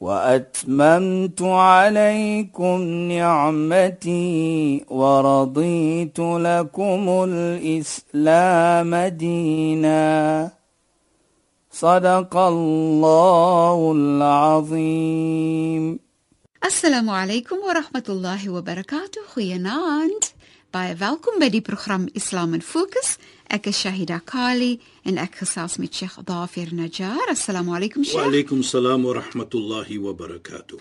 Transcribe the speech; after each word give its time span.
وأتممت 0.00 1.42
عليكم 1.42 2.80
نعمتي 3.12 4.84
ورضيت 4.88 6.18
لكم 6.18 7.26
الإسلام 7.28 8.94
دينا. 8.94 10.50
صدق 11.72 12.36
الله 12.36 13.92
العظيم. 13.96 15.98
السلام 16.64 17.10
عليكم 17.10 17.56
ورحمة 17.56 18.04
الله 18.08 18.50
وبركاته. 18.50 19.20
خيانات 19.34 20.24
باي 20.74 20.96
فالكم 20.96 21.32
بدي 21.40 21.60
برنامج 21.60 22.10
اسلام 22.16 22.58
فوكس 22.58 23.18
Ek 23.50 23.66
is 23.66 23.80
Shahida 23.82 24.20
Kali 24.24 24.76
en 25.10 25.16
ek 25.18 25.40
gesels 25.40 25.74
met 25.82 25.90
Sheikh 25.96 26.20
Dafir 26.28 26.68
Najjar. 26.70 27.32
Assalamu 27.32 27.72
alaykum 27.74 28.04
Wa 28.04 28.10
Sheikh. 28.10 28.26
alaykum 28.28 28.60
salaam 28.62 29.02
wa 29.02 29.14
rahmatullahi 29.16 29.98
wa 29.98 30.12
barakatuh. 30.14 30.78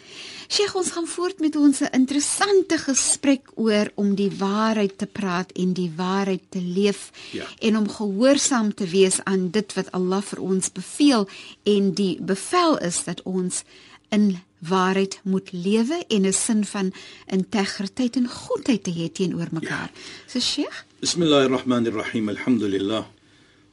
Sheikh, 0.54 0.76
ons 0.78 0.92
gaan 0.94 1.08
voort 1.10 1.40
met 1.42 1.56
ons 1.58 1.82
interessante 1.90 2.78
gesprek 2.78 3.50
oor 3.56 3.90
om 3.98 4.14
die 4.16 4.30
waarheid 4.38 4.98
te 5.02 5.08
praat 5.10 5.50
en 5.58 5.74
die 5.74 5.90
waarheid 5.98 6.46
te 6.54 6.62
leef 6.62 7.10
Ja. 7.34 7.46
en 7.60 7.78
om 7.78 7.90
gehoorsaam 7.90 8.74
te 8.76 8.86
wees 8.86 9.18
aan 9.26 9.50
dit 9.50 9.74
wat 9.74 9.90
Allah 9.92 10.22
vir 10.22 10.40
ons 10.42 10.70
beveel 10.72 11.28
en 11.66 11.92
die 11.94 12.20
bevel 12.22 12.78
is 12.86 13.04
dat 13.04 13.22
ons 13.26 13.64
in 14.12 14.38
waarheid 14.59 15.21
moet 15.23 15.49
lewe 15.53 16.05
en 16.09 16.27
'n 16.27 16.33
sin 16.33 16.65
van 16.65 16.93
integriteit 17.27 18.17
en 18.17 18.29
goedheid 18.29 18.83
te 18.83 18.91
hê 18.91 19.13
teenoor 19.13 19.49
mekaar. 19.51 19.91
So 20.27 20.41
Sheikh, 20.41 20.85
Bismillahir 21.01 21.51
Rahmanir 21.51 21.95
Rahim. 21.95 22.29
Alhamdulillah. 22.29 23.05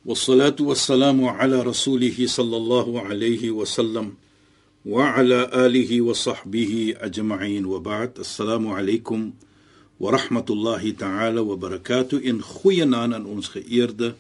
والصلاة 0.06 0.56
والسلام 0.60 1.26
على 1.26 1.62
رسوله 1.62 2.18
صلى 2.26 2.58
الله 2.58 3.02
عليه 3.02 3.52
وسلم 3.52 4.14
وعلى 4.86 5.50
آله 5.54 6.02
وصحبه 6.02 6.96
أجمعين 6.98 7.66
وبعد 7.66 8.20
السلام 8.20 8.68
عليكم 8.68 9.32
ورحمة 10.00 10.46
الله 10.50 10.92
تعالى 10.92 11.40
وبركاته 11.40 12.18
إن 12.30 12.42
خوينا 12.42 12.98
aan 12.98 13.26
ons 13.26 13.48
geëerde 13.48 14.16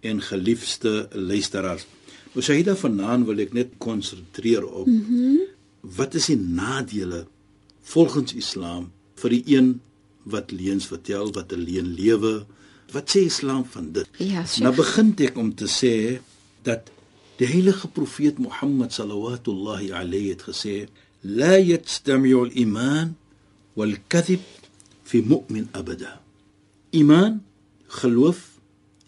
en 0.00 0.20
geliefde 0.20 1.08
luisteraars. 1.12 1.86
Nou 2.32 2.42
Shahida 2.42 2.74
vanaand 2.76 3.26
wil 3.26 3.38
ek 3.38 3.52
net 3.52 3.68
konsentreer 3.78 4.66
op 4.66 4.86
mm 4.86 5.04
-hmm. 5.06 5.53
wat 5.93 6.13
is 6.17 6.29
die 6.31 6.39
nadele 6.39 7.25
volgens 7.85 8.33
Islam 8.33 8.89
vir 9.21 9.29
die 9.29 9.43
een 9.55 9.69
wat 10.25 10.51
leuns 10.51 10.87
vertel, 10.89 11.31
wat 11.37 11.53
'n 11.53 11.61
leuen 11.61 11.93
lewe. 11.93 12.45
Wat 12.91 13.09
sê 13.09 13.25
Islam 13.25 13.65
van 13.65 13.91
dit? 13.91 14.07
Ja, 14.17 14.45
Sheikh. 14.45 14.63
Nou 14.63 14.75
begin 14.75 15.13
ek 15.17 15.37
om 15.37 15.55
te 15.55 15.67
sê 15.67 16.21
dat 16.63 16.91
die 17.37 17.47
heilige 17.47 17.87
profeet 17.87 18.37
Mohammed 18.37 18.93
sallallahu 18.93 19.91
alayhi 19.91 20.29
het 20.29 20.41
gesê: 20.41 20.87
"La 21.21 21.57
yastami'u 21.57 22.39
al-iman 22.45 23.15
wal-kadhib 23.73 24.41
fi 25.03 25.21
mu'min 25.21 25.67
abada." 25.71 26.21
Iman, 26.89 27.43
geloof 27.87 28.59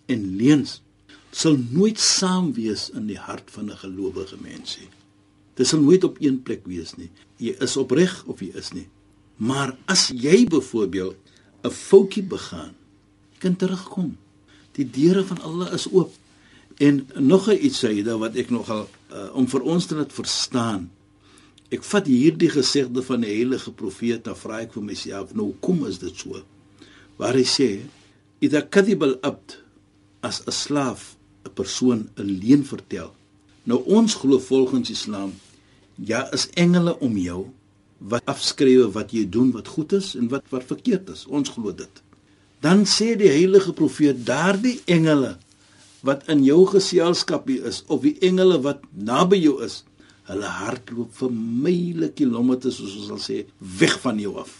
en 0.06 0.36
leuns 0.36 0.82
sal 1.32 1.58
nooit 1.70 2.00
saam 2.00 2.54
wees 2.54 2.90
in 2.90 3.08
die 3.08 3.20
hart 3.20 3.52
van 3.52 3.72
'n 3.72 3.78
gelowige 3.78 4.38
mens 4.42 4.78
nie. 4.80 4.97
Dit 5.58 5.68
sal 5.68 5.82
nooit 5.82 6.04
op 6.06 6.20
een 6.22 6.42
plek 6.46 6.68
wees 6.70 6.94
nie. 7.00 7.10
Jy 7.42 7.56
is 7.66 7.78
opreg 7.82 8.14
of 8.30 8.44
jy 8.46 8.52
is 8.58 8.72
nie. 8.78 8.86
Maar 9.38 9.74
as 9.90 10.08
jy 10.14 10.46
byvoorbeeld 10.46 11.18
'n 11.64 11.70
foutjie 11.74 12.24
begaan, 12.24 12.76
jy 13.34 13.38
kan 13.40 13.56
terugkom. 13.56 14.18
Die 14.78 14.86
deure 14.86 15.26
van 15.26 15.42
Allah 15.42 15.74
is 15.74 15.90
oop. 15.92 16.14
En 16.78 17.08
nog 17.16 17.50
'n 17.50 17.66
iets 17.66 17.86
sê 17.86 18.04
daar 18.04 18.18
wat 18.18 18.36
ek 18.36 18.50
nogal 18.50 18.88
uh, 19.12 19.36
om 19.36 19.48
vir 19.48 19.62
ons 19.62 19.86
te 19.86 19.96
laat 19.96 20.14
verstaan. 20.14 20.92
Ek 21.70 21.84
vat 21.84 22.06
hierdie 22.06 22.50
gesegde 22.50 23.02
van 23.04 23.22
die 23.22 23.34
heilige 23.34 23.72
profeet, 23.72 24.24
dan 24.24 24.36
vra 24.36 24.62
ek 24.62 24.74
vir 24.74 24.84
myself, 24.84 25.34
nou 25.34 25.56
kom 25.60 25.86
is 25.86 25.98
dit 26.00 26.16
so? 26.16 26.44
Waar 27.18 27.34
hy 27.34 27.44
sê, 27.44 27.82
"Idha 28.40 28.62
kadhiba 28.62 29.06
al-abd 29.06 29.58
as 30.22 30.42
'n 30.46 30.52
slaaf 30.52 31.18
'n 31.46 31.54
persoon 31.54 32.10
'n 32.16 32.40
leuen 32.40 32.64
vertel." 32.66 33.14
Nou 33.64 33.84
ons 33.86 34.14
glo 34.16 34.40
volgens 34.40 34.90
Islam, 34.90 35.34
ja, 35.98 36.28
is 36.34 36.48
engele 36.54 36.98
om 37.00 37.18
jou 37.18 37.48
wat 37.98 38.26
afskrywe 38.30 38.92
wat 38.94 39.14
jy 39.16 39.26
doen 39.30 39.52
wat 39.56 39.68
goed 39.74 39.96
is 39.98 40.14
en 40.16 40.30
wat 40.30 40.46
wat 40.54 40.68
verkeerd 40.70 41.10
is. 41.10 41.26
Ons 41.26 41.50
glo 41.50 41.74
dit. 41.74 42.04
Dan 42.62 42.86
sê 42.86 43.16
die 43.18 43.30
heilige 43.32 43.74
profeet 43.74 44.26
daardie 44.26 44.80
engele 44.86 45.36
wat 46.06 46.28
in 46.30 46.44
jou 46.46 46.64
geselskap 46.70 47.50
is 47.50 47.84
of 47.88 48.04
die 48.06 48.16
engele 48.22 48.60
wat 48.62 48.84
naby 48.94 49.40
jou 49.42 49.58
is, 49.66 49.82
hulle 50.30 50.50
hardloop 50.60 51.14
vir 51.18 51.34
myle 51.34 52.10
kilometers 52.14 52.78
soos 52.78 52.96
ons 53.00 53.08
sal 53.12 53.22
sê 53.22 53.44
weg 53.80 53.98
van 54.04 54.20
jou 54.22 54.36
af. 54.38 54.52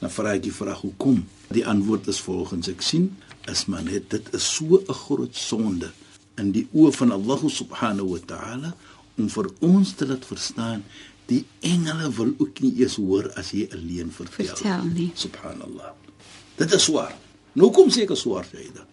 Dan 0.00 0.12
vra 0.12 0.34
ek 0.36 0.44
die 0.44 0.54
vraag 0.54 0.82
hoekom? 0.84 1.22
Die 1.54 1.64
antwoord 1.64 2.10
is 2.12 2.20
volgens 2.20 2.68
ek 2.68 2.84
sien 2.84 3.14
is 3.50 3.64
maar 3.70 3.84
net 3.86 4.10
dit 4.10 4.34
is 4.34 4.44
so 4.56 4.82
'n 4.82 5.00
groot 5.06 5.34
sonde 5.34 5.92
in 6.36 6.52
die 6.52 6.66
oë 6.74 6.92
van 6.92 7.12
Allah 7.12 7.40
subhanahu 7.48 8.08
wa 8.14 8.20
ta'ala 8.26 8.70
om 9.16 9.28
vir 9.32 9.50
ons 9.64 9.92
te 9.96 10.06
laat 10.08 10.24
verstaan 10.28 10.82
die 11.30 11.42
engele 11.66 12.10
wil 12.14 12.32
ook 12.38 12.60
nie 12.62 12.72
eers 12.80 12.96
hoor 13.02 13.28
as 13.38 13.50
jy 13.54 13.66
alleen 13.74 14.12
vertel. 14.14 14.52
Vertel 14.52 14.84
nie. 14.92 15.10
Subhanallah. 15.18 15.92
Dit 16.56 16.72
is 16.76 16.86
swaar. 16.86 17.14
Nou 17.58 17.72
kom 17.74 17.90
seker 17.90 18.18
swaar 18.18 18.46
jy 18.52 18.68
dit. 18.68 18.84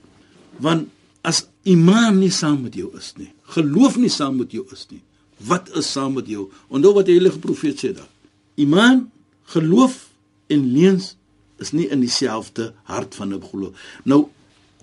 Want 0.64 0.90
as 1.24 1.46
iman 1.70 2.18
nie 2.20 2.32
saam 2.34 2.64
met 2.66 2.76
jou 2.76 2.90
is 2.98 3.14
nie, 3.20 3.30
geloof 3.56 3.98
nie 4.02 4.12
saam 4.12 4.40
met 4.42 4.52
jou 4.52 4.66
is 4.76 4.88
nie, 4.92 5.02
wat 5.48 5.70
is 5.80 5.90
saam 5.92 6.18
met 6.18 6.28
jou? 6.28 6.50
Onthou 6.68 6.94
wat 6.98 7.08
die 7.08 7.16
heilige 7.16 7.40
profeet 7.44 7.80
sê 7.80 7.94
daar. 7.96 8.10
Iman, 8.60 9.08
geloof 9.54 10.10
en 10.52 10.66
leuns 10.76 11.14
is 11.64 11.72
nie 11.72 11.88
in 11.94 12.04
dieselfde 12.04 12.74
hart 12.90 13.16
van 13.16 13.34
'n 13.34 13.42
geloof. 13.42 13.74
Nou 14.04 14.28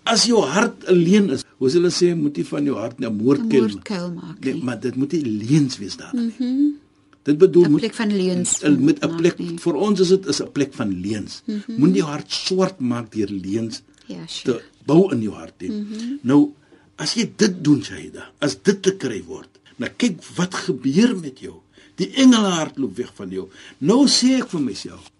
as 0.04 0.24
jou 0.26 0.40
hart 0.44 0.84
alleen 0.86 1.30
is, 1.30 1.44
hoe 1.58 1.70
hulle 1.70 1.90
sê, 1.90 2.14
moet 2.16 2.36
jy 2.36 2.44
van 2.44 2.64
jou 2.64 2.76
hart 2.76 2.98
'n 3.00 3.12
moordkuil 3.16 3.68
moordkuil 3.68 4.12
maak 4.12 4.44
Nee, 4.44 4.54
nie. 4.54 4.62
maar 4.64 4.80
dit 4.80 4.96
moet 4.96 5.12
nie 5.12 5.22
leuns 5.24 5.78
wees 5.78 5.96
daar. 5.96 6.14
Mhm. 6.14 6.30
Mm 6.44 6.76
dit 7.22 7.36
bedoel 7.38 7.64
'n 7.66 7.70
moet 7.70 7.80
plek 7.80 7.94
van 7.94 8.16
leuns 8.16 8.60
met 8.62 9.04
'n 9.04 9.08
maak 9.08 9.16
plek 9.20 9.38
nie. 9.38 9.58
vir 9.58 9.74
ons 9.74 10.00
is 10.00 10.08
dit 10.08 10.26
is 10.26 10.40
'n 10.40 10.52
plek 10.52 10.72
van 10.74 11.00
leuns. 11.00 11.42
Mm 11.46 11.62
-hmm. 11.66 11.76
Moenie 11.78 11.96
jou 11.96 12.08
hart 12.08 12.32
swart 12.32 12.80
maak 12.80 13.12
deur 13.12 13.28
leuns 13.28 13.82
Ja, 14.06 14.24
te 14.24 14.32
Sheikh. 14.32 14.62
bou 14.86 15.12
in 15.12 15.20
jou 15.22 15.34
hart 15.34 15.60
nie. 15.60 15.70
Mm 15.70 15.86
-hmm. 15.90 16.18
Nou 16.22 16.52
as 16.96 17.14
jy 17.14 17.30
dit 17.36 17.64
doen, 17.64 17.82
Shaida, 17.84 18.30
as 18.38 18.56
dit 18.62 18.82
te 18.82 18.96
kry 18.96 19.22
word, 19.26 19.48
nou 19.76 19.90
kyk 19.96 20.24
wat 20.36 20.54
gebeur 20.54 21.16
met 21.16 21.38
jou. 21.40 21.54
Die 21.96 22.10
engele 22.14 22.48
hardloop 22.48 22.96
weg 22.96 23.12
van 23.14 23.30
jou. 23.30 23.48
Nou 23.78 24.06
sê 24.06 24.38
ek 24.40 24.48
vir 24.48 24.60
myself, 24.60 25.10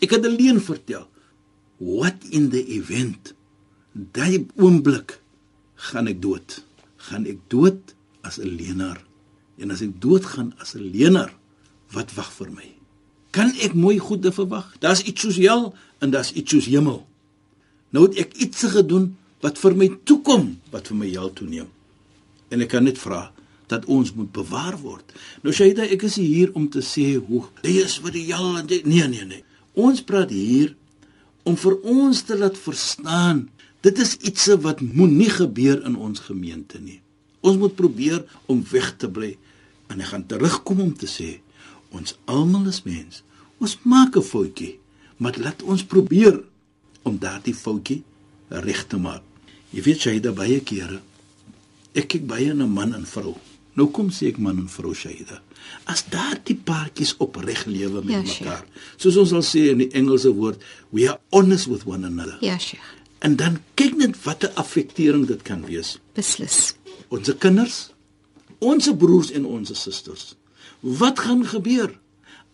ek 0.00 0.10
het 0.10 0.24
'n 0.24 0.36
leuen 0.36 0.60
vertel. 0.62 1.06
What 1.78 2.14
in 2.30 2.48
the 2.50 2.64
event? 2.68 3.34
Daai 3.94 4.46
oomblik 4.58 5.20
gaan 5.90 6.10
ek 6.10 6.20
dood. 6.22 6.60
Gaan 7.06 7.26
ek 7.30 7.38
dood 7.48 7.94
as 8.26 8.38
'n 8.38 8.50
leenaar. 8.58 9.00
En 9.58 9.70
as 9.70 9.80
ek 9.80 10.00
doodgaan 10.00 10.54
as 10.58 10.74
'n 10.74 10.90
leenaar, 10.90 11.32
wat 11.92 12.14
wag 12.14 12.32
vir 12.32 12.50
my? 12.50 12.68
Kan 13.30 13.52
ek 13.62 13.74
mooi 13.74 13.98
goede 13.98 14.32
verwag? 14.32 14.76
Daar's 14.78 15.02
iets 15.02 15.20
soos 15.20 15.36
hel 15.36 15.74
en 15.98 16.10
daar's 16.10 16.32
iets 16.32 16.50
soos 16.50 16.66
hemel. 16.66 17.06
Nou 17.90 18.06
het 18.06 18.18
ek 18.18 18.34
iets 18.34 18.62
gedoen 18.62 19.16
wat 19.40 19.58
vir 19.58 19.76
my 19.76 19.88
toekom, 20.04 20.60
wat 20.70 20.86
vir 20.90 20.96
my 20.96 21.08
hel 21.10 21.32
toeneem. 21.32 21.68
En 22.50 22.60
ek 22.60 22.68
kan 22.68 22.84
net 22.84 22.98
vra 22.98 23.32
dat 23.66 23.84
ons 23.84 24.12
moet 24.14 24.32
bewaar 24.32 24.76
word. 24.80 25.14
Nou 25.42 25.54
Shaida, 25.54 25.82
ek 25.82 26.02
is 26.02 26.16
hier 26.20 26.52
om 26.54 26.68
te 26.70 26.82
sê 26.84 27.14
hoe 27.16 27.44
jy 27.62 27.82
is 27.84 27.98
vir 28.02 28.12
die 28.12 28.26
hel 28.32 28.58
en 28.58 28.66
dit 28.66 28.86
nee 28.86 29.06
nee 29.08 29.24
nee. 29.24 29.44
Ons 29.74 30.02
praat 30.02 30.30
hier 30.30 30.74
om 31.42 31.56
vir 31.56 31.78
ons 31.82 32.22
te 32.22 32.38
laat 32.38 32.58
verstaan 32.58 33.48
dit 33.84 34.00
is 34.00 34.14
iets 34.24 34.46
wat 34.64 34.80
moenie 34.80 35.30
gebeur 35.30 35.82
in 35.84 35.96
ons 35.96 36.24
gemeente 36.24 36.80
nie. 36.80 37.00
Ons 37.44 37.60
moet 37.60 37.74
probeer 37.76 38.24
om 38.48 38.64
weg 38.70 38.94
te 38.96 39.10
bly 39.10 39.34
en 39.92 40.00
ek 40.00 40.10
gaan 40.14 40.26
terugkom 40.26 40.80
om 40.80 40.94
te 40.96 41.08
sê 41.10 41.38
ons 41.94 42.16
almal 42.26 42.66
is 42.72 42.82
mens. 42.88 43.22
Ons 43.60 43.78
maak 43.84 44.16
'n 44.16 44.22
foutjie, 44.22 44.78
maar 45.16 45.36
laat 45.38 45.62
ons 45.62 45.84
probeer 45.84 46.42
om 47.04 47.18
daardie 47.18 47.54
foutjie 47.54 48.02
reg 48.48 48.86
te 48.86 48.96
maak. 48.96 49.22
Jy 49.70 49.82
weet 49.82 50.22
daar 50.22 50.34
baie 50.34 50.60
kere 50.60 51.00
ek 51.94 52.10
kyk 52.14 52.26
baie 52.26 52.54
na 52.54 52.66
man 52.66 52.94
en 52.96 53.06
vrou. 53.06 53.36
Nou 53.74 53.88
kom 53.94 54.10
sê 54.14 54.30
ek 54.32 54.38
man 54.42 54.58
en 54.62 54.68
vrou 54.70 54.92
Shaida. 54.94 55.40
As 55.90 56.04
daardie 56.10 56.56
paartjies 56.66 57.14
opreg 57.22 57.64
lewe 57.66 58.02
met 58.04 58.14
Ja, 58.14 58.22
mekaar. 58.22 58.66
Soos 58.96 59.16
ons 59.16 59.32
sal 59.32 59.42
sê 59.46 59.70
in 59.72 59.82
die 59.82 59.90
Engelse 59.98 60.30
woord, 60.34 60.62
we 60.90 61.08
are 61.08 61.18
honest 61.32 61.66
with 61.70 61.86
one 61.86 62.06
another. 62.06 62.38
Ja, 62.40 62.58
Sheikh. 62.58 62.84
En 63.24 63.36
dan 63.40 63.56
kyk 63.78 63.96
net 63.96 64.16
wat 64.26 64.44
'n 64.44 64.54
affektering 64.60 65.24
dit 65.26 65.42
kan 65.42 65.64
wees. 65.64 65.98
Beslis. 66.12 66.74
Ons 67.08 67.32
kinders, 67.38 67.90
ons 68.58 68.90
broers 68.96 69.30
en 69.30 69.44
ons 69.44 69.82
susters. 69.82 70.34
Wat 70.80 71.18
gaan 71.18 71.46
gebeur? 71.46 71.90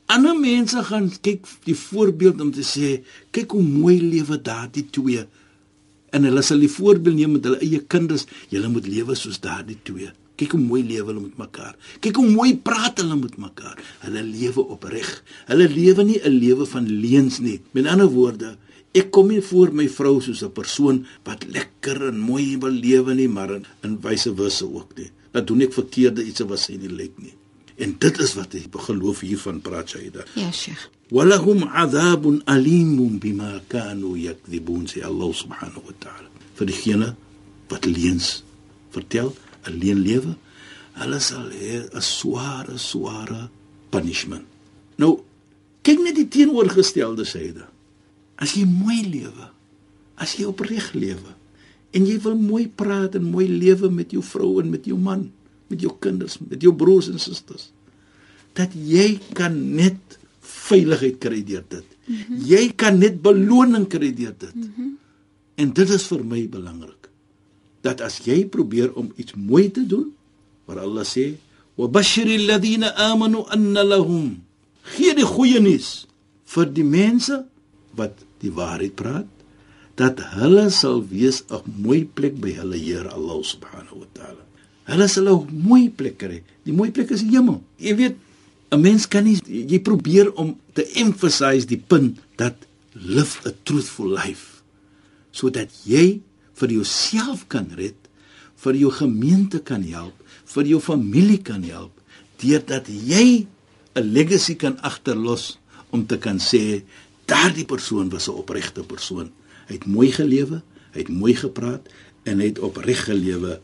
Ander 0.06 0.38
mense 0.38 0.82
gaan 0.82 1.10
kyk 1.20 1.46
die 1.64 1.74
voorbeeld 1.74 2.40
om 2.40 2.52
te 2.52 2.62
sê, 2.62 3.02
kyk 3.30 3.50
hoe 3.50 3.62
mooi 3.62 4.00
lewe 4.02 4.40
daardie 4.42 4.86
twee. 4.90 5.26
En 6.10 6.24
hulle 6.24 6.42
sal 6.42 6.58
die 6.58 6.70
voorbeeld 6.70 7.16
neem 7.16 7.32
met 7.32 7.44
hulle 7.44 7.58
eie 7.58 7.80
kinders, 7.86 8.26
julle 8.48 8.68
moet 8.68 8.86
lewe 8.86 9.14
soos 9.14 9.40
daardie 9.40 9.78
twee. 9.82 10.10
Kyk 10.36 10.50
hoe 10.50 10.60
mooi 10.60 10.82
lewe 10.86 11.06
hulle 11.06 11.20
met 11.20 11.38
mekaar. 11.38 11.76
Kyk 12.00 12.16
hoe 12.16 12.30
mooi 12.30 12.56
praat 12.56 12.98
hulle 12.98 13.16
met 13.16 13.36
mekaar. 13.36 13.78
Hulle 14.00 14.22
lewe 14.22 14.62
opreg. 14.74 15.22
Hulle 15.46 15.68
lewe 15.68 16.04
nie 16.04 16.20
'n 16.22 16.38
lewe 16.38 16.66
van 16.66 16.86
leuns 16.88 17.38
nie. 17.38 17.60
Met 17.72 17.86
ander 17.86 18.08
woorde, 18.08 18.56
Ek 18.90 19.12
kom 19.14 19.28
nie 19.30 19.42
voor 19.46 19.70
my 19.70 19.86
vrou 19.86 20.18
soos 20.18 20.42
'n 20.42 20.50
persoon 20.50 21.06
wat 21.22 21.44
lekker 21.46 22.08
en 22.08 22.18
mooi 22.18 22.58
wil 22.58 22.74
lewe 22.74 23.14
nie, 23.14 23.28
maar 23.28 23.50
in, 23.54 23.64
in 23.86 24.00
wyse 24.02 24.34
wisse 24.34 24.66
ook 24.66 24.96
nie. 24.96 25.10
Dan 25.30 25.44
doen 25.44 25.60
ek 25.62 25.72
verkeerde 25.72 26.24
iets 26.24 26.42
wat 26.42 26.58
sy 26.58 26.74
nie 26.74 26.90
lyk 26.90 27.14
nie. 27.18 27.34
En 27.78 27.94
dit 27.98 28.18
is 28.18 28.34
wat 28.34 28.54
ek 28.54 28.74
geloof 28.74 29.20
hiervan 29.20 29.60
praat 29.60 29.88
Shaida. 29.88 30.26
Ja, 30.34 30.50
Sheikh. 30.50 30.90
Walahum 31.10 31.62
adhabun 31.62 32.42
alimun 32.46 33.18
bima 33.18 33.62
kanu 33.68 34.16
yakdhibun 34.16 34.86
sê 34.86 35.04
Allah 35.06 35.30
subhanahu 35.34 35.86
wa 35.86 35.94
ta'ala. 35.98 36.28
Vir 36.58 36.66
diegene 36.66 37.14
wat 37.70 37.86
leuns 37.86 38.42
vertel, 38.90 39.34
alleen 39.70 40.02
lewe, 40.02 40.34
hulle 40.98 41.20
sal 41.20 41.46
hê 41.54 41.86
'n 41.94 42.02
sware, 42.02 42.78
sware 42.78 43.50
punishment. 43.90 44.46
Nou, 44.98 45.22
kyk 45.82 45.98
net 46.02 46.16
die 46.16 46.28
teenoorgestelde 46.28 47.24
Shaida 47.24 47.70
as 48.40 48.56
jy 48.56 48.64
mooi 48.68 49.02
lewe 49.08 49.50
as 50.20 50.36
jy 50.38 50.48
opreg 50.48 50.92
lewe 50.96 51.34
en 51.96 52.06
jy 52.06 52.16
wil 52.24 52.38
mooi 52.38 52.68
praat 52.68 53.16
en 53.18 53.26
mooi 53.26 53.48
lewe 53.48 53.90
met 53.90 54.12
jou 54.14 54.22
vrou 54.24 54.58
en 54.62 54.70
met 54.70 54.86
jou 54.86 54.98
man 54.98 55.28
met 55.70 55.80
jou 55.80 55.92
kinders 56.02 56.38
met 56.42 56.60
jou 56.62 56.74
broers 56.76 57.10
en 57.12 57.20
susters 57.22 57.70
dat 58.58 58.74
jy 58.74 59.18
kan 59.36 59.54
net 59.76 60.18
veiligheid 60.70 61.18
kry 61.22 61.42
deur 61.46 61.64
dit. 61.68 61.86
Mm 62.06 62.16
-hmm. 62.16 62.38
Jy 62.46 62.64
kan 62.76 62.98
net 62.98 63.22
beloning 63.22 63.86
kry 63.88 64.12
deur 64.14 64.34
dit. 64.38 64.54
Mm 64.54 64.72
-hmm. 64.76 64.98
En 65.54 65.72
dit 65.72 65.88
is 65.88 66.06
vir 66.06 66.24
my 66.24 66.48
belangrik. 66.48 67.08
Dat 67.80 68.00
as 68.00 68.20
jy 68.24 68.46
probeer 68.46 68.92
om 68.94 69.12
iets 69.16 69.34
mooi 69.34 69.70
te 69.70 69.86
doen, 69.86 70.12
waar 70.64 70.78
Allah 70.78 71.04
sê, 71.04 71.36
"Wa 71.74 71.88
bashiril 71.88 72.46
ladina 72.46 72.94
amanu 72.94 73.44
anna 73.48 73.84
lahum" 73.84 74.42
gee 74.82 75.14
die 75.14 75.24
goeie 75.24 75.60
nuus 75.60 76.06
vir 76.44 76.72
die 76.72 76.84
mense 76.84 77.44
wat 77.98 78.14
die 78.40 78.52
waarheid 78.52 78.94
praat 78.94 79.28
dat 80.00 80.20
hulle 80.36 80.70
sal 80.72 81.02
wees 81.04 81.44
'n 81.50 81.60
mooi 81.84 82.04
plek 82.04 82.40
by 82.40 82.52
hulle 82.56 82.78
Here 82.78 83.08
Allah 83.08 83.42
subhanahu 83.44 84.00
wa 84.00 84.08
taala. 84.12 84.42
Hulle 84.88 85.06
sal 85.08 85.28
'n 85.28 85.46
mooi 85.50 85.90
plek 85.90 86.18
kry. 86.18 86.42
Die 86.64 86.72
mooi 86.72 86.90
plek 86.90 87.10
is 87.10 87.22
die 87.22 87.36
hemel. 87.36 87.62
Jy 87.78 87.94
weet 87.96 88.16
'n 88.70 88.80
mens 88.80 89.06
kan 89.08 89.24
nie 89.24 89.38
jy 89.46 89.78
probeer 89.80 90.32
om 90.32 90.56
te 90.72 90.86
emphasize 90.94 91.66
die 91.66 91.82
punt 91.90 92.18
dat 92.36 92.56
live 92.94 93.40
a 93.46 93.52
truthful 93.62 94.08
life 94.08 94.62
sodat 95.32 95.70
jy 95.86 96.20
vir 96.54 96.70
jouself 96.70 97.46
kan 97.48 97.70
red, 97.78 97.96
vir 98.56 98.74
jou 98.74 98.90
gemeente 98.90 99.60
kan 99.62 99.82
help, 99.82 100.14
vir 100.44 100.64
jou 100.66 100.80
familie 100.80 101.38
kan 101.38 101.62
help 101.62 101.94
deurdat 102.40 102.88
jy 102.88 103.46
'n 103.94 104.12
legacy 104.12 104.54
kan 104.54 104.78
agterlos 104.80 105.58
om 105.90 106.06
te 106.06 106.16
kan 106.18 106.38
sê 106.38 106.82
daardie 107.29 107.65
persoon 107.65 108.09
was 108.09 108.27
'n 108.27 108.37
opregte 108.41 108.83
persoon. 108.83 109.31
Hy 109.67 109.73
het 109.73 109.85
mooi 109.85 110.11
gelewe, 110.11 110.61
hy 110.93 110.99
het 110.99 111.09
mooi 111.09 111.35
gepraat 111.35 111.87
en 112.23 112.39
hy 112.39 112.45
het 112.45 112.59
opreg 112.59 113.03
gelewe. 113.03 113.59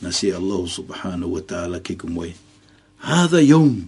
Dan 0.00 0.12
sê 0.12 0.32
Allah 0.34 0.62
subhanahu 0.68 1.30
wa 1.36 1.40
ta'ala 1.40 1.80
kyk 1.80 2.00
hoe 2.02 2.10
mooi. 2.10 2.34
هذا 3.00 3.40
يوم 3.40 3.86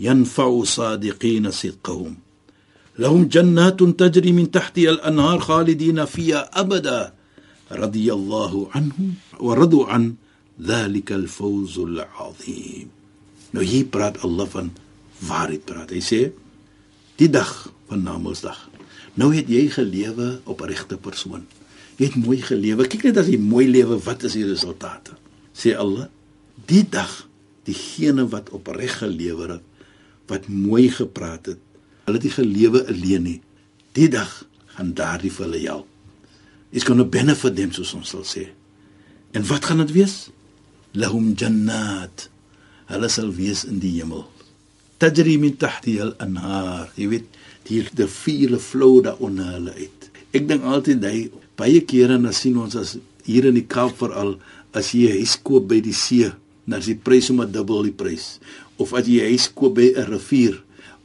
ينفع 0.00 0.64
صادقين 0.64 1.50
صدقهم 1.50 2.16
لهم 2.98 3.24
جنات 3.24 3.82
تجري 3.82 4.32
من 4.32 4.50
تحتها 4.50 4.90
الانهار 4.90 5.38
خالدين 5.38 6.04
فيها 6.04 6.60
ابدا 6.60 7.14
رضي 7.72 8.12
الله 8.12 8.68
عنهم 8.74 9.14
ورضوا 9.40 9.86
عن 9.86 10.14
ذلك 10.62 11.12
الفوز 11.12 11.78
العظيم 11.78 12.88
nou 13.48 13.64
hier 13.64 13.88
praat 13.88 14.20
Allah 14.26 14.44
van 14.52 14.66
waarheid 15.24 15.64
praat 15.64 15.92
hy 15.96 16.02
sê 16.04 16.20
die 17.21 17.29
dag 17.29 17.51
van 17.89 18.03
Namedsdag 18.03 18.69
nou 19.19 19.33
het 19.35 19.49
jy 19.49 19.67
gelewe 19.69 20.39
op 20.43 20.61
'n 20.61 20.71
regte 20.73 20.97
persoon 20.97 21.45
jy 21.97 22.05
het 22.05 22.15
mooi 22.15 22.41
gelewe 22.41 22.87
kyk 22.87 23.03
net 23.03 23.17
as 23.17 23.27
jy 23.27 23.37
mooi 23.37 23.67
lewe 23.67 23.99
wat 23.99 24.23
is 24.23 24.33
die 24.33 24.47
resultate 24.47 25.11
sê 25.53 25.75
Allah 25.77 26.09
die 26.67 26.85
dag 26.89 27.27
diegene 27.63 28.27
wat 28.27 28.49
opreg 28.49 28.97
gelewer 28.97 29.49
het 29.57 29.63
wat 30.27 30.47
mooi 30.47 30.89
gepraat 30.89 31.45
het. 31.45 31.59
Hulle 32.03 32.19
het 32.19 32.27
nie 32.27 32.35
gelewe 32.35 32.83
alleen 32.87 33.25
nie. 33.27 33.39
Die 33.91 34.09
dag 34.11 34.31
gaan 34.75 34.93
daardie 34.97 35.31
vir 35.31 35.45
hulle 35.45 35.63
help. 35.63 35.87
It's 36.71 36.85
going 36.87 36.99
to 36.99 37.05
benefit 37.05 37.55
them 37.55 37.73
soos 37.75 37.93
ons 37.93 38.13
sal 38.15 38.25
sê. 38.27 38.47
En 39.33 39.45
wat 39.49 39.65
gaan 39.69 39.83
dit 39.83 39.93
wees? 39.93 40.15
Lahum 40.97 41.33
jannat. 41.37 42.29
Hulle 42.89 43.09
sal 43.09 43.31
wees 43.35 43.63
in 43.69 43.79
die 43.83 43.93
hemel. 43.99 44.25
Tajri 45.03 45.35
min 45.35 45.57
tahtiha 45.59 46.05
al-anhar. 46.05 46.87
Jy 46.95 47.07
weet, 47.11 47.25
die 47.67 47.81
die 47.91 48.07
vier 48.07 48.55
flow 48.55 49.01
daar 49.03 49.19
onder 49.19 49.49
hulle 49.57 49.73
uit. 49.75 50.05
Ek 50.31 50.45
dink 50.47 50.63
altyd 50.63 51.03
hy 51.03 51.17
baie 51.59 51.81
kere 51.83 52.15
dan 52.15 52.31
sien 52.31 52.55
ons 52.61 52.77
as 52.79 52.93
hier 53.27 53.49
in 53.49 53.59
die 53.59 53.67
Kaap 53.67 53.97
veral 53.99 54.37
as 54.71 54.93
jy 54.95 55.11
'n 55.11 55.19
huis 55.19 55.35
koop 55.43 55.67
by 55.67 55.81
die 55.83 55.91
see, 55.93 56.31
dan 56.63 56.79
is 56.79 56.87
die 56.87 56.95
prys 56.95 57.27
sommer 57.27 57.51
dubbel 57.51 57.83
die 57.83 57.91
prys 57.91 58.39
of 58.79 58.93
as 58.93 59.05
jy 59.11 59.19
'n 59.19 59.35
huis 59.35 59.51
koop 59.51 59.75
by 59.75 59.91
'n 59.91 60.07
rivier 60.07 60.55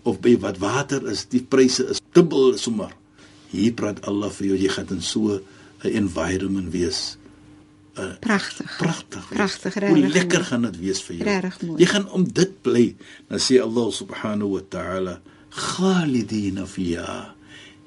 of 0.05 0.23
by 0.23 0.37
wat 0.39 0.61
water 0.63 1.03
is, 1.11 1.27
die 1.27 1.43
pryse 1.43 1.83
is 1.91 2.01
dubbel 2.15 2.57
sommer. 2.57 2.95
Hier 3.51 3.73
praat 3.73 4.07
Allah 4.07 4.31
vir 4.31 4.47
jou, 4.47 4.57
jy 4.63 4.69
gaan 4.69 4.95
in 4.95 5.03
so 5.03 5.41
'n 5.83 5.91
environment 5.91 6.71
wees. 6.71 7.19
Uh, 7.99 8.13
pragtig. 8.21 8.77
Pragtig. 8.79 9.29
Pragtig, 9.29 9.75
regtig. 9.75 9.89
Hoe 9.89 10.13
lekker 10.15 10.45
gaan 10.45 10.63
dit 10.69 10.79
wees 10.79 11.03
vir 11.03 11.17
jou. 11.17 11.25
Regtig 11.29 11.63
mooi. 11.67 11.79
Jy 11.83 11.89
gaan 11.93 12.07
om 12.15 12.27
dit 12.33 12.53
bly. 12.63 12.85
Dan 13.29 13.43
sê 13.43 13.59
Allah 13.63 13.89
subhanahu 13.93 14.51
wa 14.57 14.63
ta'ala, 14.69 15.21
"Khalidina 15.51 16.67
fiha." 16.67 17.35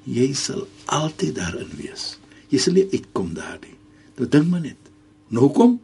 Jy 0.04 0.32
sal 0.34 0.66
altyd 0.86 1.34
daarin 1.34 1.70
wees. 1.78 2.18
Jy 2.50 2.58
sal 2.58 2.76
nie 2.76 2.88
uitkom 2.92 3.34
daar 3.34 3.58
nie. 3.62 3.76
Dit 4.18 4.32
dink 4.32 4.50
maar 4.50 4.60
net. 4.60 4.80
Nou 5.32 5.48
kom 5.54 5.80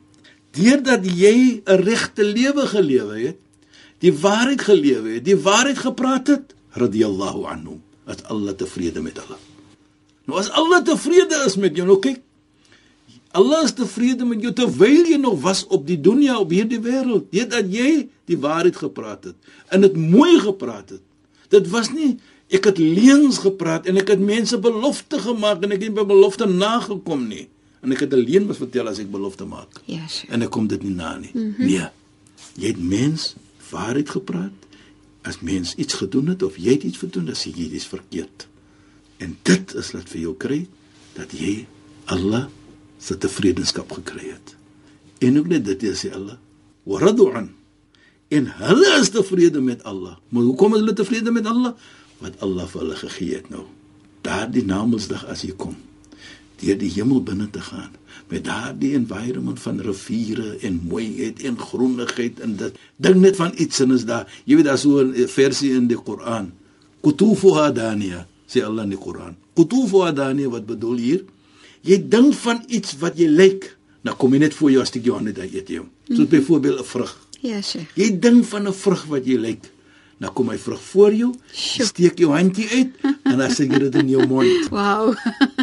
deurdat 0.59 1.05
jy 1.05 1.63
'n 1.65 1.81
regte 1.85 2.25
lewe 2.25 2.67
gelewe 2.67 3.17
het, 3.27 3.39
die 3.99 4.13
waarheid 4.13 4.61
gelewe 4.61 5.09
het, 5.19 5.25
die 5.25 5.37
waarheid 5.37 5.79
gepraat 5.79 6.27
het, 6.27 6.55
radiyallahu 6.73 7.45
anhu, 7.45 7.81
dat 8.05 8.25
Allah 8.25 8.55
tevrede 8.55 9.01
met 9.03 9.19
hulle. 9.19 9.39
Nou 10.25 10.39
as 10.39 10.51
Allah 10.51 10.83
tevrede 10.85 11.43
is 11.47 11.57
met 11.57 11.77
jou, 11.77 11.87
nou 11.87 11.99
kyk, 11.99 12.21
Allah 13.37 13.65
is 13.65 13.75
tevrede 13.77 14.25
met 14.25 14.41
jou 14.43 14.53
terwyl 14.57 15.05
jy 15.07 15.19
nog 15.21 15.41
was 15.41 15.67
op 15.67 15.87
die 15.87 15.99
dunia 16.01 16.39
op 16.41 16.51
hierdie 16.51 16.81
wêreld, 16.81 17.29
dit 17.31 17.51
dat 17.51 17.69
jy 17.73 18.09
die 18.29 18.39
waarheid 18.41 18.77
gepraat 18.77 19.25
het 19.25 19.37
en 19.69 19.85
dit 19.85 19.97
mooi 19.97 20.39
gepraat 20.41 20.97
het. 20.97 21.05
Dit 21.53 21.69
was 21.73 21.93
nie 21.93 22.17
ek 22.49 22.71
het 22.71 22.79
leuns 22.81 23.43
gepraat 23.45 23.87
en 23.87 24.01
ek 24.01 24.15
het 24.15 24.21
mense 24.25 24.57
belofte 24.59 25.21
gemaak 25.21 25.65
en 25.65 25.77
ek 25.77 25.85
het 25.89 25.95
my 25.97 26.07
belofte 26.09 26.49
nagekom 26.49 27.27
nie. 27.29 27.49
En 27.85 27.93
ek 27.93 28.01
het 28.01 28.13
'n 28.13 28.25
leuen 28.25 28.47
wat 28.47 28.57
vertel 28.57 28.89
as 28.89 28.99
ek 28.99 29.11
belofte 29.11 29.45
maak. 29.45 29.69
Ja, 29.85 30.07
sure. 30.09 30.33
En 30.33 30.43
ek 30.43 30.51
kom 30.51 30.67
dit 30.67 30.83
nie 30.83 30.95
na 30.95 31.19
nie. 31.19 31.31
Mm 31.35 31.55
-hmm. 31.57 31.67
Nee. 31.67 31.89
Jy 32.55 32.67
het 32.67 32.83
mens 32.83 33.35
waarheid 33.71 34.11
gepraat. 34.11 34.57
As 35.23 35.41
mens 35.41 35.75
iets 35.75 35.95
gedoen 35.95 36.27
het 36.27 36.43
of 36.43 36.57
jy 36.57 36.73
het 36.73 36.83
iets 36.83 36.99
gedoen, 36.99 37.25
dan 37.25 37.35
sê 37.35 37.53
jy 37.55 37.69
dis 37.71 37.87
verkeerd. 37.87 38.49
En 39.17 39.39
dit 39.43 39.75
is 39.75 39.91
wat 39.91 40.09
vir 40.09 40.21
jou 40.21 40.35
kry 40.37 40.67
dat 41.13 41.33
jy 41.33 41.67
Allah 42.05 42.49
se 42.99 43.19
tevredenskap 43.19 43.93
gekry 43.93 44.31
het. 44.31 44.57
En 45.19 45.39
ook 45.39 45.49
net 45.49 45.65
dit 45.65 45.83
sê 45.97 46.13
Allah, 46.15 46.37
"Wa 46.83 46.99
radu 46.99 47.33
an." 47.35 47.51
En 48.29 48.47
hulle 48.47 48.99
is 49.01 49.09
tevrede 49.09 49.61
met 49.61 49.83
Allah. 49.83 50.17
Maar 50.29 50.43
hoekom 50.43 50.75
is 50.75 50.81
hulle 50.81 50.93
tevrede 50.93 51.31
met 51.31 51.47
Allah? 51.47 51.73
Wat 52.19 52.41
Allah 52.45 52.67
vir 52.69 52.81
hulle 52.81 52.97
gegee 52.97 53.35
het 53.35 53.49
nou. 53.49 53.65
Daardie 54.21 54.65
Namedsdag 54.65 55.25
as 55.27 55.43
jy 55.43 55.55
kom, 55.57 55.77
deur 56.61 56.79
die 56.79 56.91
hemel 56.91 57.23
binne 57.23 57.51
te 57.51 57.61
gaan 57.61 57.95
met 58.29 58.45
daardie 58.45 58.93
environment 58.97 59.61
van 59.61 59.81
riviere 59.81 60.57
en 60.67 60.81
mooiheid 60.91 61.41
en 61.49 61.59
groenigheid 61.59 62.41
en 62.45 62.57
dit 62.61 62.81
ding 62.97 63.21
net 63.23 63.39
van 63.41 63.55
iets 63.57 63.81
en 63.85 63.95
is 63.97 64.05
daar 64.09 64.27
jy 64.45 64.59
weet 64.59 64.69
daar's 64.69 64.85
so 64.85 65.01
'n 65.01 65.29
versie 65.29 65.73
in 65.73 65.87
die 65.89 65.97
Koran 65.97 66.53
kutufuha 67.01 67.71
daniya 67.73 68.27
sê 68.47 68.65
Allah 68.65 68.85
in 68.85 68.91
die 68.91 68.99
Koran 68.99 69.37
kutufuha 69.55 70.13
daniya 70.13 70.49
wat 70.49 70.67
bedoel 70.67 70.97
hier 70.97 71.25
jy 71.83 72.09
dink 72.09 72.35
van 72.35 72.63
iets 72.69 72.97
wat 72.99 73.17
jy 73.19 73.29
lyk 73.29 73.77
nou 74.05 74.17
kom 74.17 74.33
jy 74.33 74.39
net 74.39 74.55
voor 74.55 74.71
jou 74.71 74.83
as 74.83 74.91
jy 74.91 75.13
aan 75.15 75.25
dit 75.25 75.39
eet 75.39 75.69
jy 75.69 75.81
soos 76.17 76.29
byvoorbeeld 76.29 76.81
'n 76.81 76.85
vrug 76.85 77.17
Ja, 77.41 77.61
Sheikh. 77.63 77.87
Jy 77.95 78.19
dink 78.19 78.45
van 78.45 78.67
'n 78.67 78.73
vrug 78.73 79.05
wat 79.07 79.25
jy 79.27 79.37
lyk. 79.39 79.71
Nou 80.19 80.33
kom 80.33 80.49
hy 80.51 80.57
vrug 80.59 80.81
voor 80.83 81.15
jou, 81.15 81.35
Sjoe. 81.55 81.87
steek 81.87 82.19
jou 82.19 82.33
handjie 82.35 82.67
uit 82.69 82.91
en 83.25 83.39
dan 83.39 83.51
sit 83.51 83.71
jy 83.71 83.79
dit 83.79 83.95
in 83.95 84.09
jou 84.09 84.27
mond. 84.27 84.69
Wow. 84.75 85.15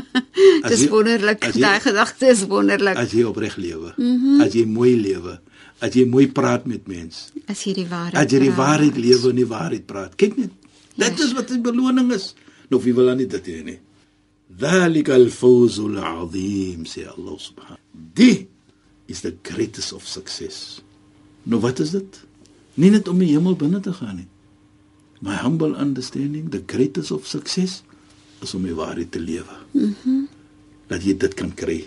Dis 0.69 0.79
jy- 0.79 0.89
wonderlik. 0.89 1.43
jy- 1.43 1.59
Daai 1.61 1.79
gedagte 1.79 2.25
is 2.31 2.45
wonderlik. 2.47 2.95
As 2.95 3.11
jy 3.11 3.23
opreg 3.23 3.55
lewe, 3.57 3.93
mm 3.97 4.19
-hmm. 4.21 4.41
as 4.41 4.53
jy 4.53 4.65
mooi 4.65 4.95
lewe, 5.01 5.39
as 5.79 5.93
jy 5.93 6.05
mooi 6.05 6.27
praat 6.31 6.65
met 6.65 6.87
mense, 6.87 7.31
As 7.47 7.63
jy 7.63 7.73
die 7.73 7.87
waarheid 7.87 8.25
as 8.25 8.31
jy 8.31 8.39
die 8.39 8.51
praat. 8.51 8.57
waarheid 8.67 8.97
lewe 8.97 9.29
en 9.29 9.35
die 9.35 9.45
waarheid 9.47 9.85
praat. 9.85 10.15
Kyk 10.15 10.37
net. 10.37 10.49
Dit 10.95 11.17
Ja, 11.17 11.23
is 11.25 11.33
wat 11.33 11.47
die 11.47 11.59
beloning 11.59 12.11
is. 12.13 12.33
Nou 12.69 12.81
wie 12.83 12.93
wil 12.93 13.05
dan 13.05 13.17
dit 13.17 13.45
hê 13.47 13.63
nie. 13.63 13.79
Dhalika 14.57 15.13
al-fawzul 15.13 15.97
'azim, 15.99 16.85
sê 16.85 17.07
Allah 17.07 17.37
subhanahu. 17.39 17.79
Die 18.13 18.47
is 19.07 19.21
the 19.21 19.35
greatest 19.43 19.93
of 19.93 20.07
success. 20.07 20.81
Nou 21.43 21.59
wat 21.59 21.79
is 21.79 21.91
dit? 21.91 22.23
Nie 22.73 22.89
net 22.89 23.07
om 23.07 23.19
die 23.19 23.33
hemel 23.33 23.55
binne 23.55 23.79
te 23.79 23.93
gaan 23.93 24.15
nie. 24.15 24.27
My 25.19 25.35
humble 25.35 25.75
understanding, 25.75 26.49
the 26.51 26.63
greatest 26.65 27.11
of 27.11 27.27
success 27.27 27.83
is 28.41 28.53
om 28.53 28.63
die 28.63 28.75
waarheid 28.75 29.11
te 29.11 29.19
lewe. 29.19 29.57
Mhm. 29.71 29.93
Mm 30.03 30.27
dat 30.87 31.01
jy 31.01 31.15
dit 31.17 31.33
kan 31.33 31.53
kry. 31.57 31.79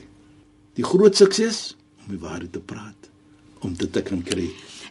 Die 0.78 0.86
groot 0.86 1.16
sukses 1.16 1.76
om 2.02 2.14
die 2.14 2.20
waarheid 2.22 2.52
te 2.54 2.62
praat, 2.62 3.10
om 3.62 3.74
dit 3.78 3.92
te 3.92 4.02
kan 4.02 4.22
kry. 4.26 4.48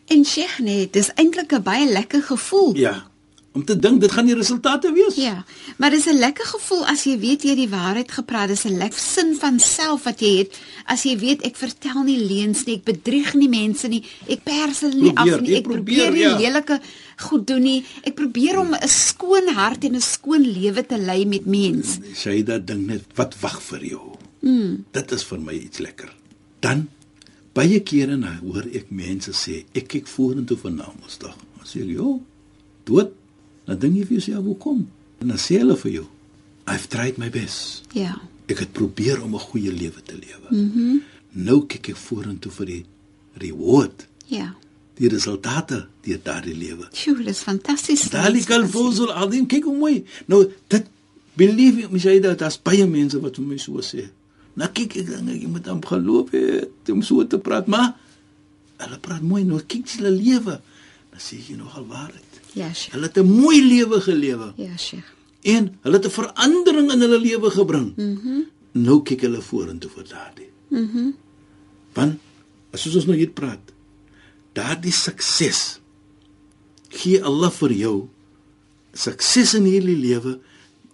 En 0.08 0.24
Sheikh 0.26 0.60
nee, 0.64 0.88
dis 0.92 1.12
eintlik 1.16 1.52
'n 1.54 1.64
baie 1.64 1.92
lekker 1.92 2.24
gevoel. 2.24 2.76
Ja, 2.76 3.12
om 3.58 3.64
te 3.66 3.76
dink 3.76 4.02
dit 4.04 4.14
gaan 4.14 4.30
die 4.30 4.38
resultate 4.38 4.92
wees. 4.94 5.18
Ja, 5.18 5.44
maar 5.78 5.90
dis 5.90 6.06
'n 6.06 6.20
lekker 6.20 6.46
gevoel 6.46 6.86
as 6.86 7.04
jy 7.04 7.18
weet 7.20 7.44
jy 7.44 7.56
die 7.56 7.70
waarheid 7.70 8.12
gepraat. 8.12 8.50
Dis 8.50 8.66
'n 8.66 8.78
lekker 8.78 9.00
sin 9.00 9.36
van 9.36 9.60
self 9.60 10.04
wat 10.04 10.20
jy 10.22 10.38
het. 10.38 10.60
As 10.86 11.04
jy 11.04 11.18
weet 11.18 11.42
ek 11.42 11.56
vertel 11.56 12.04
nie 12.04 12.20
leuns 12.20 12.66
nie, 12.66 12.76
ek 12.76 12.84
bedrieg 12.84 13.34
nie 13.34 13.50
mense 13.50 13.88
nie, 13.88 14.04
ek 14.28 14.44
pers 14.44 14.82
hulle 14.82 15.02
nie 15.02 15.14
Probeer, 15.14 15.34
af 15.34 15.42
nie, 15.42 15.50
jy 15.50 15.58
ek 15.58 15.64
probeer, 15.64 16.06
probeer, 16.06 16.12
nie 16.12 16.22
ja. 16.22 16.38
lelike 16.38 16.80
goed 17.18 17.48
doen 17.48 17.62
nie. 17.62 17.86
Ek 18.04 18.16
probeer 18.16 18.60
om 18.60 18.74
'n 18.74 18.88
skoon 18.88 19.48
hart 19.48 19.84
en 19.84 19.96
'n 19.96 20.02
skoon 20.02 20.42
lewe 20.42 20.86
te 20.86 20.98
lei 20.98 21.26
met 21.26 21.46
mense. 21.46 22.00
Sy 22.14 22.44
dat 22.44 22.68
ding 22.68 22.88
net 22.88 23.04
wat 23.16 23.36
wag 23.40 23.62
vir 23.62 23.86
jou. 23.86 24.18
Mm. 24.42 24.86
Dit 24.92 25.12
is 25.12 25.24
vir 25.24 25.40
my 25.40 25.54
iets 25.54 25.78
lekker. 25.80 26.14
Dan 26.60 26.88
baie 27.54 27.80
kere 27.80 28.18
nou 28.18 28.36
hoor 28.42 28.66
ek 28.74 28.92
mense 28.92 29.32
sê 29.32 29.66
ek 29.74 29.88
kyk 29.88 30.08
vorentoe 30.08 30.58
vir 30.58 30.72
Namedsdag. 30.72 31.36
Dan 31.58 31.66
sê 31.66 31.82
ek, 31.82 31.90
"Jo, 31.90 32.22
dood." 32.86 33.12
Dan 33.68 33.80
dink 33.84 33.96
jy 34.00 34.06
vir 34.06 34.18
jouself, 34.20 34.46
"Hoekom?" 34.46 34.88
En 35.20 35.28
dan 35.28 35.38
sê 35.38 35.58
hulle 35.60 35.76
vir 35.78 35.92
jou, 35.92 36.06
"I've 36.68 36.88
tried 36.88 37.18
my 37.18 37.30
best." 37.30 37.84
Ja. 37.94 38.16
Ek 38.48 38.60
het 38.60 38.72
probeer 38.72 39.22
om 39.24 39.36
'n 39.36 39.40
goeie 39.40 39.72
lewe 39.72 40.02
te 40.04 40.16
lewe. 40.16 40.48
Mhm. 40.50 40.80
Mm 40.80 41.02
nou 41.38 41.66
kyk 41.70 41.90
ek 41.90 42.00
vorentoe 42.02 42.52
vir 42.52 42.66
die 42.66 42.86
reward, 43.42 44.08
Ja. 44.28 44.56
die 44.98 45.10
resultate 45.10 45.88
deur 46.02 46.20
daardie 46.24 46.56
lewe. 46.56 46.88
Sjoe, 46.94 47.24
dis 47.24 47.40
fantasties. 47.46 48.10
Dalika 48.10 48.56
al-fawzul 48.56 49.12
azim 49.14 49.46
kyk 49.46 49.64
hoe 49.64 49.78
mooi. 49.78 50.06
Nou 50.26 50.48
dit 50.68 50.86
believe 51.38 51.92
me 51.92 52.00
jy 52.00 52.20
dat 52.20 52.40
daar's 52.40 52.58
baie 52.62 52.88
mense 52.88 53.20
wat 53.22 53.36
vir 53.36 53.46
my 53.46 53.58
so 53.58 53.82
sê. 53.86 54.08
Nou 54.58 54.70
kyk 54.74 54.96
ek 55.04 55.08
dan 55.12 55.28
jy 55.28 55.48
moet 55.48 55.68
aan 55.68 55.84
geloof 55.86 56.32
hê 56.34 56.66
om 56.92 57.02
so 57.06 57.28
te 57.28 57.38
praat, 57.38 57.68
maar 57.68 57.94
hulle 58.78 58.98
praat 58.98 59.22
mooi 59.22 59.44
nou 59.44 59.60
kyk 59.62 59.90
hulle 59.98 60.12
lewe. 60.12 60.60
Dan 61.12 61.20
sê 61.20 61.38
jy 61.38 61.56
nogal 61.56 61.86
waarheid. 61.86 62.27
Ja, 62.58 62.74
Sheikh. 62.74 62.94
Hulle 62.96 63.08
het 63.08 63.18
'n 63.18 63.28
mooi 63.30 63.62
lewe 63.62 64.02
gelewe 64.02 64.54
Ja, 64.58 64.78
Sheikh. 64.78 65.06
en 65.44 65.78
hulle 65.82 65.96
het 65.98 66.06
'n 66.06 66.10
verandering 66.22 66.92
in 66.92 67.02
hulle 67.02 67.20
lewe 67.20 67.50
gebring. 67.50 67.96
Mhm. 67.96 68.28
Mm 68.28 68.46
nou 68.78 69.02
kyk 69.02 69.22
hulle 69.26 69.42
vorentoe 69.42 69.90
vir 69.90 70.04
daardie. 70.04 70.50
Mhm. 70.70 70.98
Mm 70.98 71.16
Want 71.94 72.20
as 72.74 72.86
ons 72.96 73.06
nou 73.06 73.18
hier 73.18 73.32
praat, 73.34 73.74
daardie 74.54 74.92
sukses 74.92 75.80
gee 76.90 77.22
Allah 77.24 77.52
vir 77.52 77.72
jou 77.72 78.10
sukses 78.94 79.54
in 79.58 79.66
hierdie 79.66 79.98
lewe 79.98 80.40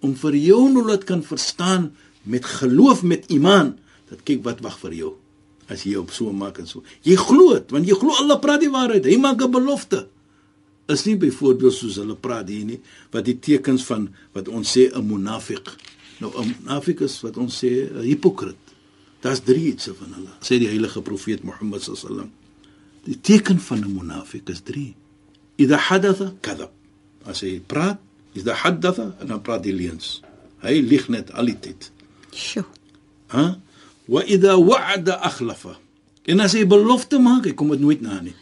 om 0.03 0.15
vir 0.15 0.35
jou 0.35 0.69
nou 0.71 0.83
laat 0.85 1.03
kan 1.03 1.23
verstaan 1.23 1.91
met 2.23 2.45
geloof 2.45 3.03
met 3.03 3.25
iman 3.31 3.77
dat 4.09 4.23
kyk 4.23 4.43
wat 4.43 4.61
wag 4.61 4.79
vir 4.79 4.93
jou 4.93 5.11
as 5.71 5.83
jy 5.87 5.95
op 5.99 6.11
so 6.11 6.31
maak 6.31 6.59
en 6.59 6.67
so. 6.67 6.83
Jy 7.07 7.15
glo 7.19 7.53
dit 7.53 7.71
want 7.71 7.87
jy 7.87 7.95
glo 7.99 8.15
Allah 8.19 8.39
praat 8.39 8.61
die 8.61 8.71
waarheid. 8.71 9.05
Hy 9.05 9.17
maak 9.17 9.41
'n 9.41 9.51
belofte. 9.51 10.07
Is 10.91 11.05
nie 11.07 11.15
byvoorbeeld 11.17 11.73
soos 11.73 11.95
hulle 12.01 12.15
praat 12.19 12.49
hier 12.51 12.65
nie 12.67 12.79
wat 13.13 13.25
die 13.25 13.37
tekens 13.39 13.85
van 13.87 14.09
wat 14.35 14.47
ons 14.47 14.77
sê 14.77 14.89
'n 14.91 15.05
munafik. 15.07 15.75
Nou 16.19 16.31
'n 16.35 16.55
munafik 16.59 16.99
is 16.99 17.21
wat 17.21 17.37
ons 17.37 17.63
sê 17.63 17.89
'n 17.91 18.03
hipokrit. 18.03 18.59
Daar's 19.21 19.39
drie 19.43 19.71
iets 19.71 19.87
van 19.95 20.13
hulle. 20.13 20.33
Sê 20.41 20.59
die 20.59 20.67
heilige 20.67 21.01
profeet 21.01 21.43
Mohammed 21.43 21.81
sallam. 21.81 22.31
Die 23.03 23.19
teken 23.21 23.59
van 23.59 23.79
'n 23.79 23.93
munafik 23.93 24.49
is 24.49 24.61
drie. 24.61 24.95
Idha 25.55 25.77
hadatha 25.77 26.33
kadhab. 26.41 26.71
As 27.25 27.39
hy 27.41 27.61
praat, 27.65 27.99
idha 28.33 28.53
hadatha 28.53 29.15
en 29.19 29.27
dan 29.27 29.41
praat 29.41 29.65
hy 29.65 29.71
leuns. 29.71 30.21
Hy 30.59 30.81
lieg 30.81 31.07
net 31.07 31.31
al 31.31 31.45
die 31.45 31.59
tyd. 31.59 31.91
Sjoe. 32.31 32.65
Ha? 33.27 33.59
Wa 34.05 34.23
idha 34.23 34.57
wa'ada 34.59 35.19
akhlafa. 35.21 35.77
En 36.23 36.39
as 36.39 36.53
hy 36.53 36.65
belofte 36.67 37.19
maak, 37.19 37.45
hy 37.45 37.53
kom 37.53 37.69
dit 37.69 37.79
nooit 37.79 38.01
na 38.01 38.21
nie. 38.23 38.35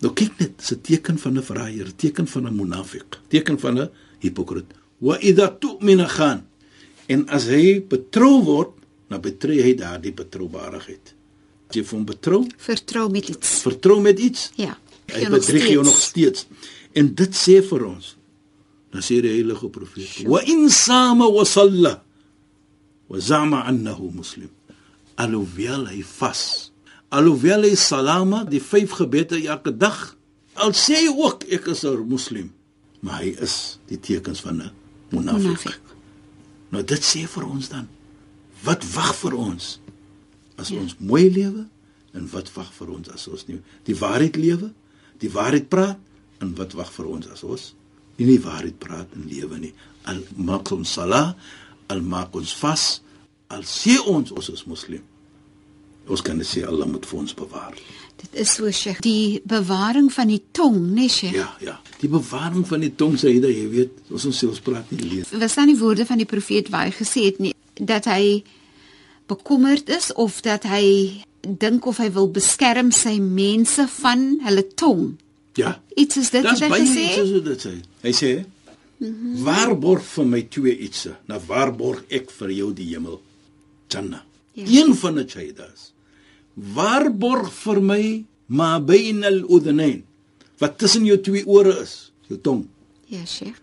Nou 0.00 0.12
kyk 0.16 0.38
net, 0.40 0.58
dis 0.58 0.72
'n 0.72 0.80
teken 0.80 1.18
van 1.18 1.36
'n 1.38 1.42
verraaier, 1.42 1.86
'n 1.88 1.96
teken 1.96 2.26
van 2.26 2.46
'n 2.46 2.54
munafik, 2.56 3.18
teken 3.28 3.58
van 3.58 3.78
'n 3.78 3.90
hipokrit. 4.20 4.66
Wa 4.98 5.18
idha 5.20 5.48
tu'mina 5.60 6.06
khan. 6.06 6.42
En 7.06 7.28
as 7.28 7.44
hy 7.46 7.80
betrou 7.88 8.42
word, 8.44 8.70
dan 9.08 9.20
betree 9.20 9.62
hy 9.62 9.74
daardie 9.74 10.12
betroubaarheid. 10.12 11.14
As 11.68 11.74
jy 11.76 11.84
hom 11.90 12.04
betrou, 12.04 12.46
Vertrou 12.56 13.10
met 13.10 13.28
iets. 13.28 13.48
vertrou 13.62 14.00
met 14.00 14.18
iets, 14.18 14.50
Ja. 14.56 14.78
hy 15.06 15.28
bedrieg 15.28 15.68
jou 15.68 15.84
nog 15.84 15.98
steeds. 15.98 16.46
En 16.92 17.14
dit 17.14 17.30
sê 17.34 17.62
vir 17.62 17.84
ons. 17.86 18.16
Dan 18.90 19.02
sê 19.02 19.20
die 19.20 19.30
heilige 19.30 19.68
profeet: 19.68 20.26
"Wa 20.26 20.40
in 20.44 20.68
sama 20.70 21.30
wa 21.30 21.44
salla 21.44 22.02
wa 23.08 23.18
zama 23.20 23.62
annahu 23.64 24.10
muslim." 24.14 24.50
Alhoewel 25.16 25.86
hy 25.86 26.02
vas, 26.02 26.69
alhoewel 27.10 27.66
hy 27.66 27.74
salama, 27.78 28.44
die 28.46 28.62
vyf 28.62 28.96
gebede 29.00 29.40
elke 29.42 29.72
dag, 29.76 30.16
al 30.60 30.74
sê 30.76 30.98
hy 31.04 31.10
ook 31.10 31.46
ek 31.50 31.70
is 31.74 31.84
'n 31.84 32.06
moslim, 32.08 32.52
maar 33.00 33.22
hy 33.22 33.34
is 33.40 33.78
die 33.88 33.98
tekens 33.98 34.40
van 34.40 34.62
'n 34.62 34.70
munafik. 35.10 35.80
Nou 36.70 36.82
dit 36.84 37.02
sê 37.02 37.26
vir 37.26 37.44
ons 37.46 37.68
dan 37.68 37.88
wat 38.64 38.84
wag 38.94 39.14
vir 39.16 39.34
ons 39.34 39.80
as 40.60 40.68
ja. 40.68 40.80
ons 40.80 40.96
mooi 40.98 41.30
lewe 41.32 41.66
en 42.12 42.28
wat 42.34 42.50
wag 42.52 42.70
vir 42.76 42.90
ons 42.90 43.08
as 43.08 43.26
ons 43.28 43.46
nie 43.48 43.60
die 43.88 43.96
waarheid 43.96 44.36
lewe, 44.36 44.70
die 45.18 45.30
waarheid 45.30 45.68
praat 45.68 45.98
en 46.40 46.54
wat 46.54 46.72
wag 46.78 46.92
vir 46.92 47.06
ons 47.06 47.28
as 47.32 47.42
ons 47.42 47.74
nie 48.18 48.26
die 48.26 48.42
waarheid 48.44 48.78
praat 48.78 49.08
en 49.16 49.24
lewe 49.28 49.58
nie. 49.58 49.72
Al 50.04 50.20
maak 50.36 50.70
ons 50.76 50.92
sala, 50.92 51.34
al 51.88 52.02
maak 52.04 52.34
ons 52.36 52.52
vas, 52.60 52.84
al 53.48 53.64
sê 53.64 53.96
ons 53.98 54.32
ons 54.36 54.50
is 54.52 54.64
moslim. 54.68 55.02
Ons 56.08 56.22
kan 56.22 56.36
net 56.36 56.46
sê 56.46 56.64
Allah 56.66 56.86
moet 56.86 57.06
vir 57.06 57.18
ons 57.18 57.34
bewaar. 57.34 57.74
Dit 58.20 58.40
is 58.42 58.54
so 58.54 58.70
Sheikh. 58.70 59.00
Die 59.00 59.40
bewaring 59.44 60.12
van 60.12 60.28
die 60.28 60.42
tong, 60.52 60.76
né 60.94 61.08
Sheikh? 61.08 61.36
Ja, 61.36 61.56
ja. 61.60 61.80
Die 62.00 62.08
bewaring 62.08 62.66
van 62.68 62.80
die 62.80 62.94
tong 62.94 63.16
sê 63.20 63.32
jy, 63.32 63.40
jy 63.40 63.68
weet, 63.70 63.92
ons 64.10 64.26
ons 64.28 64.38
selfs 64.38 64.60
praat 64.60 64.90
nie 64.90 65.00
lees. 65.00 65.32
Was 65.40 65.54
dan 65.54 65.70
die 65.72 65.78
woorde 65.78 66.06
van 66.06 66.18
die 66.20 66.28
profeet 66.28 66.68
waar 66.70 66.88
hy 66.88 66.92
gesê 66.96 67.30
het 67.30 67.40
nie 67.40 67.54
dat 67.80 68.04
hy 68.10 68.42
bekommerd 69.30 69.88
is 69.88 70.12
of 70.12 70.40
dat 70.44 70.66
hy 70.68 71.22
dink 71.40 71.86
of 71.86 72.00
hy 72.02 72.10
wil 72.12 72.28
beskerm 72.28 72.90
sy 72.92 73.16
mense 73.22 73.86
van 74.00 74.24
hulle 74.44 74.66
tong. 74.76 75.14
Ja. 75.56 75.78
Iets 75.96 76.20
is 76.20 76.30
dit 76.34 76.44
Dis 76.44 76.50
wat 76.50 76.64
hy 76.66 76.68
baie 76.72 76.86
gesê? 76.86 77.04
iets 77.06 77.20
soos 77.20 77.44
dit 77.46 77.66
sê. 77.66 77.74
Hy 78.04 78.12
sê: 78.12 78.32
mm 78.98 79.06
-hmm. 79.06 79.44
"Waarborg 79.44 80.02
vir 80.02 80.26
my 80.26 80.42
twee 80.42 80.76
ietsie. 80.76 81.14
Nou 81.26 81.40
waarborg 81.46 82.04
ek 82.08 82.30
vir 82.30 82.50
jou 82.50 82.72
die 82.74 82.88
hemel, 82.94 83.20
Jannah. 83.88 84.22
Ja. 84.52 84.64
Ja. 84.64 84.80
Een 84.80 84.94
van 84.94 85.14
die 85.20 85.26
shaidas. 85.28 85.90
Waarborg 86.54 87.52
vir 87.62 87.80
my 87.82 88.04
ma 88.50 88.80
bain 88.80 89.24
al-udhnayn. 89.24 90.02
Wat 90.60 90.78
tussen 90.78 91.06
jou 91.08 91.16
twee 91.24 91.46
ore 91.46 91.76
is, 91.80 92.12
jou 92.28 92.38
tong. 92.40 92.66
Ja, 93.10 93.24
Sheikh. 93.26 93.60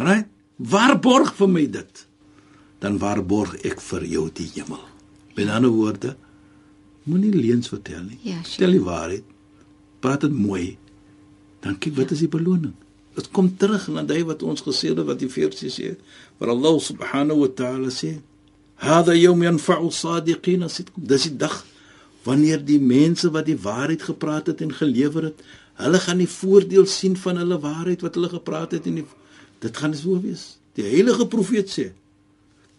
Right? 0.00 0.26
Waarborg 0.56 1.34
vir 1.38 1.48
my 1.48 1.66
dit. 1.70 2.06
Dan 2.82 2.98
waarborg 2.98 3.60
ek 3.62 3.80
vir 3.80 4.06
jou 4.10 4.26
die 4.34 4.48
hemel. 4.56 4.82
Met 5.36 5.52
ander 5.52 5.72
woorde, 5.72 6.16
moenie 7.08 7.32
leuns 7.34 7.70
vertel 7.72 8.02
nie. 8.08 8.18
Ja, 8.22 8.40
sure. 8.40 8.48
Vertel 8.56 8.76
die 8.76 8.86
waarheid. 8.88 9.28
Praat 10.02 10.26
dit 10.26 10.34
mooi. 10.34 10.66
Dan 11.62 11.78
kyk 11.78 11.94
wat 12.00 12.16
is 12.16 12.24
die 12.24 12.32
beloning. 12.32 12.74
Dit 13.14 13.28
kom 13.36 13.52
terug 13.60 13.86
na 13.92 14.02
daai 14.08 14.24
wat 14.26 14.42
ons 14.42 14.64
gesê 14.64 14.90
het 14.90 15.02
wat 15.06 15.20
die 15.20 15.30
versie 15.30 15.70
sê, 15.70 15.92
waar 16.40 16.54
Allah 16.54 16.78
subhanahu 16.80 17.44
wa 17.44 17.50
ta'ala 17.60 17.92
sê: 17.92 18.16
"Hada 18.74 19.14
yawm 19.14 19.42
yanfa'u 19.42 19.86
as-sadiqina 19.88 20.68
sidqum." 20.68 21.06
Dis 21.06 21.22
die 21.22 21.36
dag 21.36 21.64
wanneer 22.24 22.64
die 22.64 22.80
mense 22.80 23.30
wat 23.30 23.46
die 23.46 23.58
waarheid 23.58 24.02
gepraat 24.02 24.46
het 24.46 24.60
en 24.60 24.72
gelewer 24.72 25.22
het, 25.22 25.42
hulle 25.74 25.98
gaan 25.98 26.18
die 26.18 26.28
voordeel 26.28 26.86
sien 26.86 27.16
van 27.16 27.36
hulle 27.36 27.58
waarheid 27.58 28.00
wat 28.00 28.14
hulle 28.14 28.28
gepraat 28.28 28.70
het 28.72 28.86
en 28.86 28.94
die, 28.94 29.04
dit 29.58 29.76
gaan 29.76 29.94
so 29.94 30.20
wees. 30.20 30.58
Die 30.74 30.84
heilige 30.84 31.26
profeet 31.26 31.68
sê: 31.70 31.92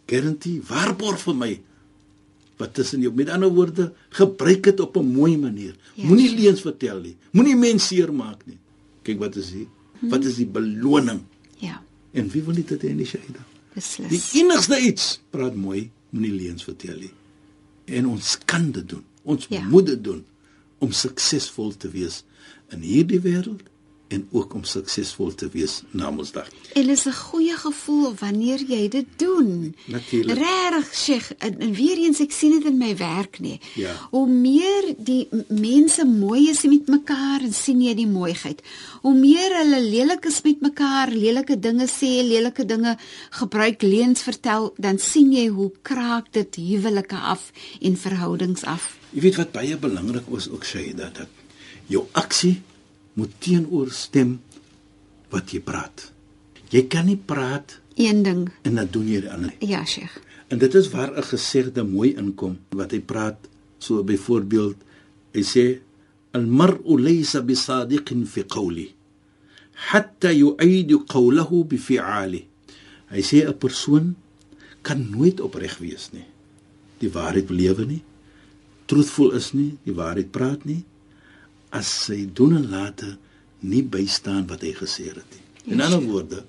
"Garantie, 0.07 0.62
waarborg 0.62 1.19
vir 1.19 1.35
my 1.35 1.59
wat 2.57 2.73
tussen 2.73 3.01
jou 3.01 3.12
met 3.13 3.29
ander 3.29 3.50
woorde 3.50 3.91
gebruik 4.09 4.63
dit 4.63 4.79
op 4.79 4.97
'n 4.97 5.05
mooi 5.05 5.38
manier. 5.38 5.75
Ja, 5.95 6.05
Moenie 6.05 6.35
leuns 6.39 6.62
vertel 6.62 7.00
nie. 7.00 7.15
Moenie 7.31 7.55
mense 7.55 7.85
seermaak 7.88 8.45
nie. 8.45 8.57
Kyk 9.01 9.19
wat 9.19 9.35
is 9.35 9.51
hier? 9.51 9.67
Wat 10.00 10.23
is 10.25 10.35
die 10.35 10.45
beloning? 10.45 11.21
Ja, 11.57 11.81
En 12.13 12.29
wie 12.29 12.43
wil 12.43 12.53
dit 12.53 12.81
hê 12.81 12.93
nie, 12.93 13.05
Shaida? 13.05 13.41
Die 13.73 13.81
beslis. 13.81 14.29
enigste 14.37 14.79
iets, 14.79 15.07
praat 15.33 15.55
mooi, 15.57 15.89
moenie 16.13 16.33
leuns 16.33 16.63
vertel 16.63 16.99
nie. 17.07 17.13
En 17.85 18.07
ons 18.07 18.37
kan 18.45 18.71
dit 18.71 18.87
doen. 18.89 19.03
Ons 19.23 19.47
ja. 19.49 19.63
moet 19.67 19.85
dit 19.85 20.03
doen 20.03 20.21
om 20.83 20.91
suksesvol 20.91 21.73
te 21.77 21.89
wees 21.89 22.21
in 22.73 22.83
hierdie 22.85 23.21
wêreld 23.23 23.63
en 24.13 24.27
ook 24.32 24.53
om 24.53 24.63
suksesvol 24.63 25.34
te 25.36 25.50
wees 25.53 25.82
na 25.91 26.12
Mondsdag. 26.12 26.48
En 26.74 26.89
is 26.89 27.05
'n 27.05 27.13
goeie 27.13 27.58
gevoel 27.58 28.13
wanneer 28.20 28.62
jy 28.67 28.88
dit 28.89 29.05
doen. 29.15 29.75
Natuurlik. 29.86 30.38
Regtig, 30.38 30.96
Sheikh, 30.96 31.32
en, 31.38 31.60
en 31.60 31.74
weer 31.74 31.98
eens 31.98 32.20
ek 32.20 32.32
sien 32.32 32.51
dit 32.51 32.65
in 32.65 32.77
my 32.77 32.98
werk 32.98 33.39
nê. 33.39 33.60
Ja. 33.75 33.93
Hoe 34.10 34.27
meer 34.27 34.93
die 34.98 35.27
mense 35.48 36.05
mooi 36.05 36.50
is 36.50 36.63
met 36.63 36.88
mekaar 36.88 37.41
en 37.41 37.53
sien 37.53 37.82
jy 37.82 37.93
die 37.93 38.08
mooiheid. 38.08 38.62
Hoe 39.01 39.15
meer 39.15 39.58
hulle 39.58 39.82
lelik 39.82 40.25
is 40.25 40.41
met 40.41 40.62
mekaar, 40.62 41.10
lelike 41.12 41.60
dinge 41.60 41.88
sê, 41.88 42.24
lelike 42.24 42.65
dinge 42.65 42.98
gebruik, 43.29 43.82
leuns 43.82 44.22
vertel, 44.22 44.74
dan 44.77 45.00
sien 45.00 45.32
jy 45.34 45.48
hoe 45.48 45.72
kraak 45.82 46.32
dit 46.32 46.55
huwelike 46.55 47.15
af 47.15 47.51
en 47.82 47.98
verhoudings 47.98 48.63
af. 48.63 48.98
Jy 49.13 49.22
weet 49.22 49.36
wat 49.36 49.51
baie 49.51 49.77
belangrik 49.77 50.29
is 50.38 50.50
ook 50.50 50.65
Shaida 50.65 51.10
dat 51.13 51.27
jou 51.88 52.05
aksie 52.12 52.62
moet 53.13 53.32
teenoor-stem 53.39 54.39
wat 55.29 55.51
jy 55.53 55.60
praat. 55.62 56.12
Jy 56.74 56.88
kan 56.88 57.05
nie 57.05 57.17
praat 57.17 57.79
Een 57.96 58.24
ding, 58.24 58.50
en 58.65 58.75
dan 58.75 58.88
doen 58.91 59.08
jy 59.08 59.20
die 59.22 59.29
ander. 59.32 59.53
ja, 59.60 59.86
Sheikh. 59.86 60.17
En 60.50 60.58
dit 60.60 60.74
is 60.75 60.89
waar 60.89 61.12
'n 61.17 61.24
gesegde 61.24 61.84
mooi 61.84 62.15
inkom 62.17 62.58
wat 62.70 62.91
hy 62.91 63.00
praat 63.00 63.38
so 63.79 64.03
byvoorbeeld 64.03 64.75
hy 65.34 65.41
sê 65.43 65.79
al-mar'u 66.32 66.98
laysa 67.00 67.41
bisadiqin 67.41 68.25
fi 68.25 68.43
qawli 68.43 68.93
hatta 69.91 70.32
yu'idu 70.32 71.05
qawlahu 71.05 71.63
bi 71.65 71.77
fi'ali 71.77 72.46
hy 73.10 73.22
sê 73.22 73.46
'n 73.48 73.58
persoon 73.58 74.15
kan 74.82 75.10
nooit 75.12 75.39
opreg 75.41 75.77
wees 75.79 76.10
nie 76.13 76.25
die 77.00 77.10
waarheid 77.10 77.48
belewe 77.48 77.86
nie 77.86 78.03
truthful 78.86 79.32
is 79.32 79.53
nie 79.53 79.77
die 79.86 79.93
waarheid 79.93 80.32
praat 80.32 80.65
nie 80.65 80.84
as 81.73 81.89
sy 82.05 82.23
doen 82.37 82.57
en 82.59 82.67
late 82.71 83.15
nie 83.65 83.83
bystaan 83.83 84.45
wat 84.49 84.63
hy 84.65 84.73
gesê 84.77 85.09
het 85.09 85.23
nie. 85.23 85.43
In 85.73 85.81
ander 85.81 86.03
woorde, 86.03 86.43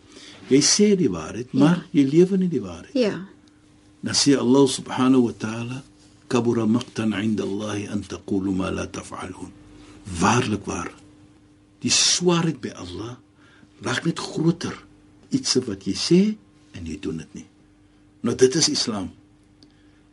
jy 0.50 0.60
sê 0.64 0.90
die 0.98 1.10
waarheid, 1.12 1.52
ja. 1.54 1.60
maar 1.62 1.84
jy 1.94 2.04
lewe 2.10 2.38
nie 2.42 2.50
die 2.52 2.62
waarheid. 2.62 2.94
Ja. 2.98 3.16
Dan 4.04 4.18
sê 4.18 4.34
Allah 4.36 4.66
subhanahu 4.68 5.30
wa 5.30 5.34
ta'ala 5.44 5.78
kabura 6.28 6.66
maqtan 6.66 7.14
'inda 7.14 7.46
Allah 7.46 7.78
an 7.94 8.02
taqulu 8.02 8.52
ma 8.52 8.70
la 8.70 8.86
taf'alun. 8.86 9.52
Waarlik 10.20 10.66
waar. 10.66 10.92
Die 11.80 11.92
swaarheid 11.92 12.60
by 12.60 12.74
Allah 12.76 13.16
raak 13.80 14.04
net 14.04 14.18
groter 14.18 14.76
iets 15.30 15.56
wat 15.66 15.86
jy 15.86 15.96
sê 15.96 16.20
en 16.74 16.86
jy 16.86 16.98
doen 17.00 17.22
dit 17.22 17.32
nie. 17.40 17.48
Nou 18.24 18.34
dit 18.36 18.54
is 18.54 18.68
Islam. 18.68 19.10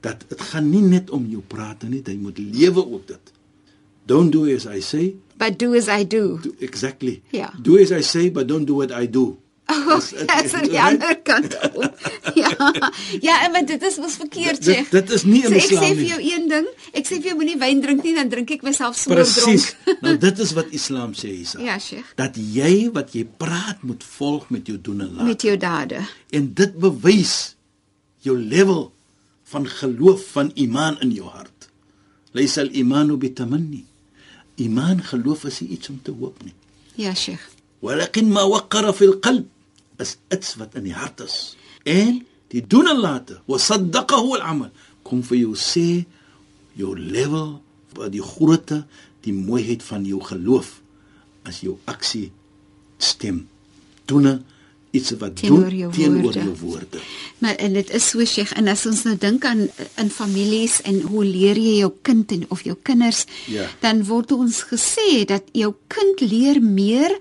Dat 0.01 0.23
dit 0.29 0.41
gaan 0.41 0.69
nie 0.69 0.81
net 0.81 1.09
om 1.09 1.25
jou 1.29 1.43
praat 1.47 1.83
nie, 1.83 2.01
jy 2.05 2.17
moet 2.17 2.37
lewe 2.37 2.81
op 2.81 3.07
dit 3.07 3.33
don't 4.05 4.31
do 4.31 4.45
as 4.55 4.65
I 4.67 4.81
say 4.81 5.15
But 5.37 5.57
do 5.59 5.73
as 5.75 5.87
I 5.87 6.03
do. 6.05 6.39
do 6.41 6.53
exactly 6.59 7.21
Ja. 7.31 7.49
do 7.61 7.77
as 7.77 7.91
I 7.91 8.01
say 8.01 8.29
but 8.31 8.47
don't 8.47 8.65
do 8.65 8.75
what 8.75 8.91
I 8.91 9.07
do 9.07 9.37
Oh, 9.71 10.01
ja, 10.27 10.43
is 10.43 10.53
aan 10.53 10.67
die 10.67 10.79
ander 10.81 11.15
kant. 11.23 11.53
ook. 11.75 11.93
Ja. 12.41 12.51
Ja, 13.21 13.35
maar 13.51 13.65
dit 13.65 13.81
is 13.83 13.97
mos 13.97 14.15
verkeerd, 14.19 14.63
Dit- 14.65 14.75
Sheikh. 14.75 14.89
dit 14.91 15.09
is 15.09 15.23
nie 15.23 15.41
in 15.45 15.47
so, 15.47 15.53
Ek 15.55 15.63
Islam 15.63 15.83
sê 15.83 15.87
vir 15.87 16.01
nie. 16.01 16.07
jou 16.09 16.19
een 16.33 16.47
ding, 16.49 16.67
ek 16.91 17.05
sê 17.07 17.19
vir 17.21 17.29
jou 17.31 17.35
moenie 17.39 17.55
wyn 17.61 17.81
drink 17.81 18.03
nie, 18.03 18.13
dan 18.15 18.29
drink 18.29 18.51
ek 18.51 18.63
myself 18.67 18.97
smoor 18.99 19.21
presies 19.21 19.69
dronk. 19.85 20.01
nou 20.03 20.17
dit 20.17 20.39
is 20.39 20.51
wat 20.57 20.73
Islam 20.75 21.13
sê 21.15 21.31
Isa 21.31 21.61
Ja, 21.63 21.77
Sheikh. 21.79 22.09
dat 22.19 22.35
jy 22.35 22.89
wat 22.91 23.13
jy 23.15 23.23
praat 23.37 23.79
moet 23.87 24.03
volg 24.03 24.49
met 24.49 24.67
jou 24.67 24.75
doen 24.81 25.01
en 25.07 25.13
laat. 25.15 25.25
Met 25.31 25.41
jou 25.47 25.55
dade. 25.57 26.01
En 26.35 26.51
dit 26.53 26.75
bewys 26.79 27.55
jou 28.27 28.35
level 28.37 28.91
van 29.53 29.67
geloof 29.67 30.25
van 30.35 30.51
iman 30.55 30.99
in 31.01 31.11
jou 31.15 31.29
hart. 31.31 31.69
Laysa 32.35 32.61
al-imanu 32.67 33.15
bitamanni. 33.17 33.85
Iman 34.55 35.03
geloof 35.03 35.45
is 35.49 35.61
nie 35.61 35.77
iets 35.77 35.89
om 35.89 35.99
te 36.03 36.11
hoop 36.11 36.43
nie. 36.43 36.53
Ja, 36.99 37.13
Sheikh. 37.15 37.43
Walakin 37.81 38.29
ma 38.31 38.43
waqqara 38.49 38.93
fil 38.93 39.17
qalb 39.23 39.47
is 40.01 40.17
iets 40.33 40.55
wat 40.59 40.75
in 40.75 40.89
die 40.89 40.97
hart 40.97 41.23
is. 41.23 41.55
En 41.87 42.21
die 42.51 42.61
doen 42.67 42.89
en 42.91 42.99
late, 42.99 43.39
wa 43.47 43.57
saddaqahu 43.57 44.35
al-amal. 44.37 44.71
Kom 45.07 45.23
vir 45.25 45.41
jou 45.43 45.55
sê 45.57 46.03
jou 46.77 46.93
level, 46.97 47.59
wat 47.97 48.11
die 48.13 48.23
grootte, 48.23 48.83
die 49.25 49.33
mooiheid 49.35 49.83
van 49.85 50.05
jou 50.07 50.21
geloof 50.25 50.79
as 51.47 51.61
jou 51.65 51.77
aksie 51.89 52.29
stem. 53.01 53.45
Doen 54.09 54.43
iets 54.91 55.11
wat 55.19 55.35
Teenoor 55.35 55.69
doen 55.69 55.77
jou 55.77 55.91
teenoor 55.93 56.21
woorde. 56.21 56.39
jou 56.39 56.55
woorde. 56.59 56.99
Maar 57.37 57.55
en 57.55 57.73
dit 57.73 57.89
is 57.93 58.09
so 58.09 58.25
Sheikh 58.25 58.51
en 58.59 58.67
as 58.67 58.85
ons 58.85 59.03
nou 59.03 59.15
dink 59.17 59.45
aan 59.45 59.69
in 59.97 60.09
families 60.09 60.81
en 60.81 61.01
hoe 61.01 61.23
leer 61.25 61.55
jy 61.57 61.77
jou 61.79 61.91
kind 62.01 62.31
en 62.31 62.45
of 62.49 62.63
jou 62.63 62.75
kinders 62.83 63.25
Ja. 63.47 63.67
dan 63.79 64.03
word 64.05 64.31
ons 64.31 64.63
gesê 64.63 65.25
dat 65.25 65.43
jou 65.53 65.73
kind 65.87 66.19
leer 66.21 66.61
meer 66.61 67.17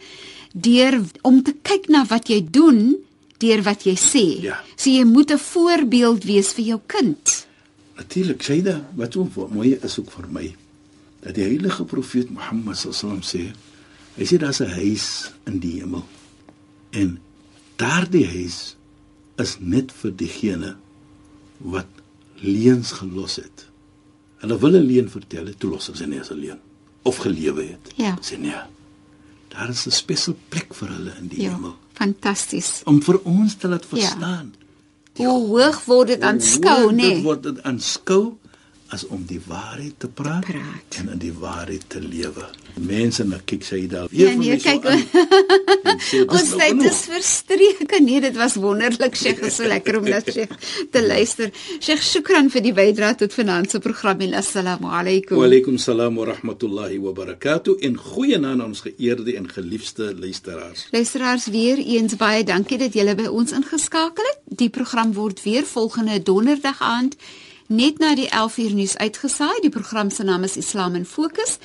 deur 0.52 1.00
om 1.22 1.42
te 1.42 1.54
kyk 1.62 1.88
na 1.88 2.04
wat 2.06 2.28
jy 2.28 2.40
doen 2.50 2.96
deur 3.38 3.62
wat 3.62 3.82
jy 3.86 3.94
sê. 3.96 4.40
Ja. 4.42 4.60
So 4.76 4.90
jy 4.90 5.04
moet 5.04 5.30
'n 5.30 5.38
voorbeeld 5.38 6.24
wees 6.24 6.52
vir 6.52 6.64
jou 6.64 6.80
kind. 6.86 7.46
Natuurlik, 7.96 8.42
Shaida, 8.42 8.88
wat 8.96 9.16
ook 9.16 9.52
mooi 9.52 9.78
is 9.82 9.98
ook 9.98 10.10
vir 10.10 10.26
my 10.30 10.54
dat 11.22 11.34
die 11.34 11.44
heilige 11.44 11.84
profeet 11.84 12.30
Mohammed 12.30 12.76
sallam 12.76 13.20
sê, 13.20 13.52
hy 14.16 14.24
sê 14.24 14.38
daar's 14.38 14.60
'n 14.60 14.70
huis 14.70 15.30
in 15.46 15.58
die 15.58 15.80
hemel. 15.80 16.04
En 16.90 17.18
daardie 17.80 18.26
huis 18.28 18.58
is 19.40 19.56
net 19.60 19.92
vir 20.02 20.12
diegene 20.20 20.74
wat 21.74 21.88
leuns 22.44 22.92
gelos 23.00 23.36
het. 23.40 23.66
Hulle 24.40 24.56
wil 24.58 24.76
'n 24.76 24.86
leuen 24.88 25.08
vertel, 25.10 25.46
het, 25.46 25.58
toe 25.60 25.70
los 25.70 25.86
hulle 25.86 25.98
sy 25.98 26.06
nie 26.08 26.20
as 26.20 26.30
'n 26.30 26.40
leuen 26.40 26.60
of 27.02 27.16
gelewe 27.16 27.62
het. 27.72 27.92
Ja. 27.96 28.16
Sê 28.20 28.38
nee. 28.38 28.60
Daar 29.48 29.68
is 29.68 29.86
'n 29.86 29.90
spesiale 29.90 30.36
plek 30.48 30.74
vir 30.74 30.88
hulle 30.88 31.12
in 31.20 31.28
die 31.28 31.42
Ja, 31.42 31.52
hemel 31.54 31.76
fantasties. 31.92 32.82
om 32.84 33.02
vir 33.02 33.18
ons 33.24 33.54
te 33.54 33.68
laat 33.68 33.86
verstaan. 33.86 34.54
Hoe 35.16 35.46
hoog 35.46 35.84
word 35.84 36.06
dit 36.08 36.20
aanskou, 36.22 36.92
nê? 36.92 37.14
Dit 37.14 37.22
word 37.22 37.42
dit 37.42 37.62
aanskou 37.62 38.36
as 38.94 39.06
om 39.06 39.22
die 39.26 39.40
waarheid 39.46 39.94
te 39.98 40.08
praat, 40.08 40.44
praat. 40.46 40.98
en 40.98 41.08
in 41.14 41.18
die 41.22 41.32
waarheid 41.32 41.84
te 41.88 42.00
lewe. 42.02 42.46
Mense 42.80 43.24
na 43.24 43.40
kyk 43.44 43.64
sy 43.66 43.80
daar. 43.90 44.08
Ja, 44.14 44.32
nee, 44.38 44.56
kyk, 44.60 44.86
Ons 46.30 46.52
tyd 46.56 46.82
is 46.88 47.02
verstreek. 47.10 47.82
Nee, 48.00 48.20
dit 48.24 48.36
was 48.38 48.56
wonderlik, 48.60 49.16
Sheikh, 49.18 49.42
is 49.46 49.58
so 49.60 49.68
lekker 49.68 49.98
om 50.00 50.08
net 50.08 50.30
Sheikh 50.32 50.54
te 50.92 51.02
luister. 51.04 51.50
Sheikh, 51.78 52.02
shukran 52.04 52.50
vir 52.52 52.64
die 52.64 52.74
bydrae 52.76 53.18
tot 53.20 53.34
vanaand 53.36 53.74
se 53.74 53.82
program 53.84 54.22
en 54.26 54.38
assalamu 54.40 54.90
alaykum. 54.90 55.38
Wa 55.38 55.48
alaykum 55.48 55.78
salaam 55.78 56.18
wa 56.20 56.28
rahmatullahi 56.30 56.98
wa 57.02 57.12
barakatuh 57.16 57.76
en 57.86 57.98
goeie 58.00 58.38
naam 58.38 58.60
aan 58.60 58.64
ons 58.72 58.80
geëerde 58.80 59.36
en 59.36 59.46
geliefde 59.48 60.14
luisteraars. 60.18 60.88
Luisteraars 60.90 61.46
weer 61.46 61.78
eens 61.78 62.16
baie 62.16 62.44
dankie 62.44 62.78
dat 62.78 62.96
julle 62.96 63.14
by 63.14 63.28
ons 63.30 63.54
ingeskakel 63.54 64.26
het. 64.32 64.42
Die 64.62 64.70
program 64.70 65.14
word 65.14 65.42
weer 65.42 65.64
volgende 65.64 66.22
donderdag 66.22 66.82
aand 66.82 67.16
net 67.69 67.99
na 67.99 68.15
die 68.15 68.29
11uur 68.29 68.73
nuus 68.75 68.97
uitgesaai. 68.97 69.59
Die 69.61 69.69
program 69.69 70.09
se 70.09 70.23
naam 70.23 70.43
is 70.43 70.57
Islam 70.57 70.95
in 70.95 71.05
Fokus. 71.05 71.57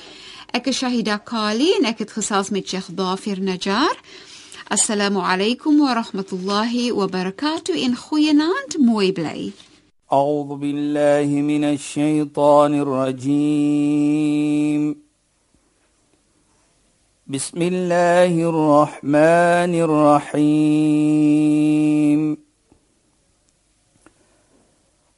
Ek 0.51 0.67
is 0.67 0.77
Shahida 0.83 1.17
Kali 1.23 1.73
en 1.79 1.85
ek 1.85 1.97
het 2.03 2.11
gesels 2.11 2.49
met 2.49 2.67
Sheikh 2.67 2.89
Dafir 2.95 3.39
Najjar. 3.39 3.95
Assalamu 4.71 5.19
alaykum 5.19 5.79
wa 5.79 5.93
rahmatullahi 5.93 6.91
wa 6.95 7.07
barakatuh 7.07 7.75
en 7.83 7.95
goeienaand, 7.95 8.77
mooi 8.79 9.11
bly. 9.11 9.53
أعوذ 10.11 10.55
بالله 10.55 11.41
من 11.41 11.63
الشيطان 11.63 12.73
الرجيم 12.79 13.91
بسم 17.27 17.61
الله 17.61 18.49
الرحمن 18.49 19.73
الرحيم 20.41 21.31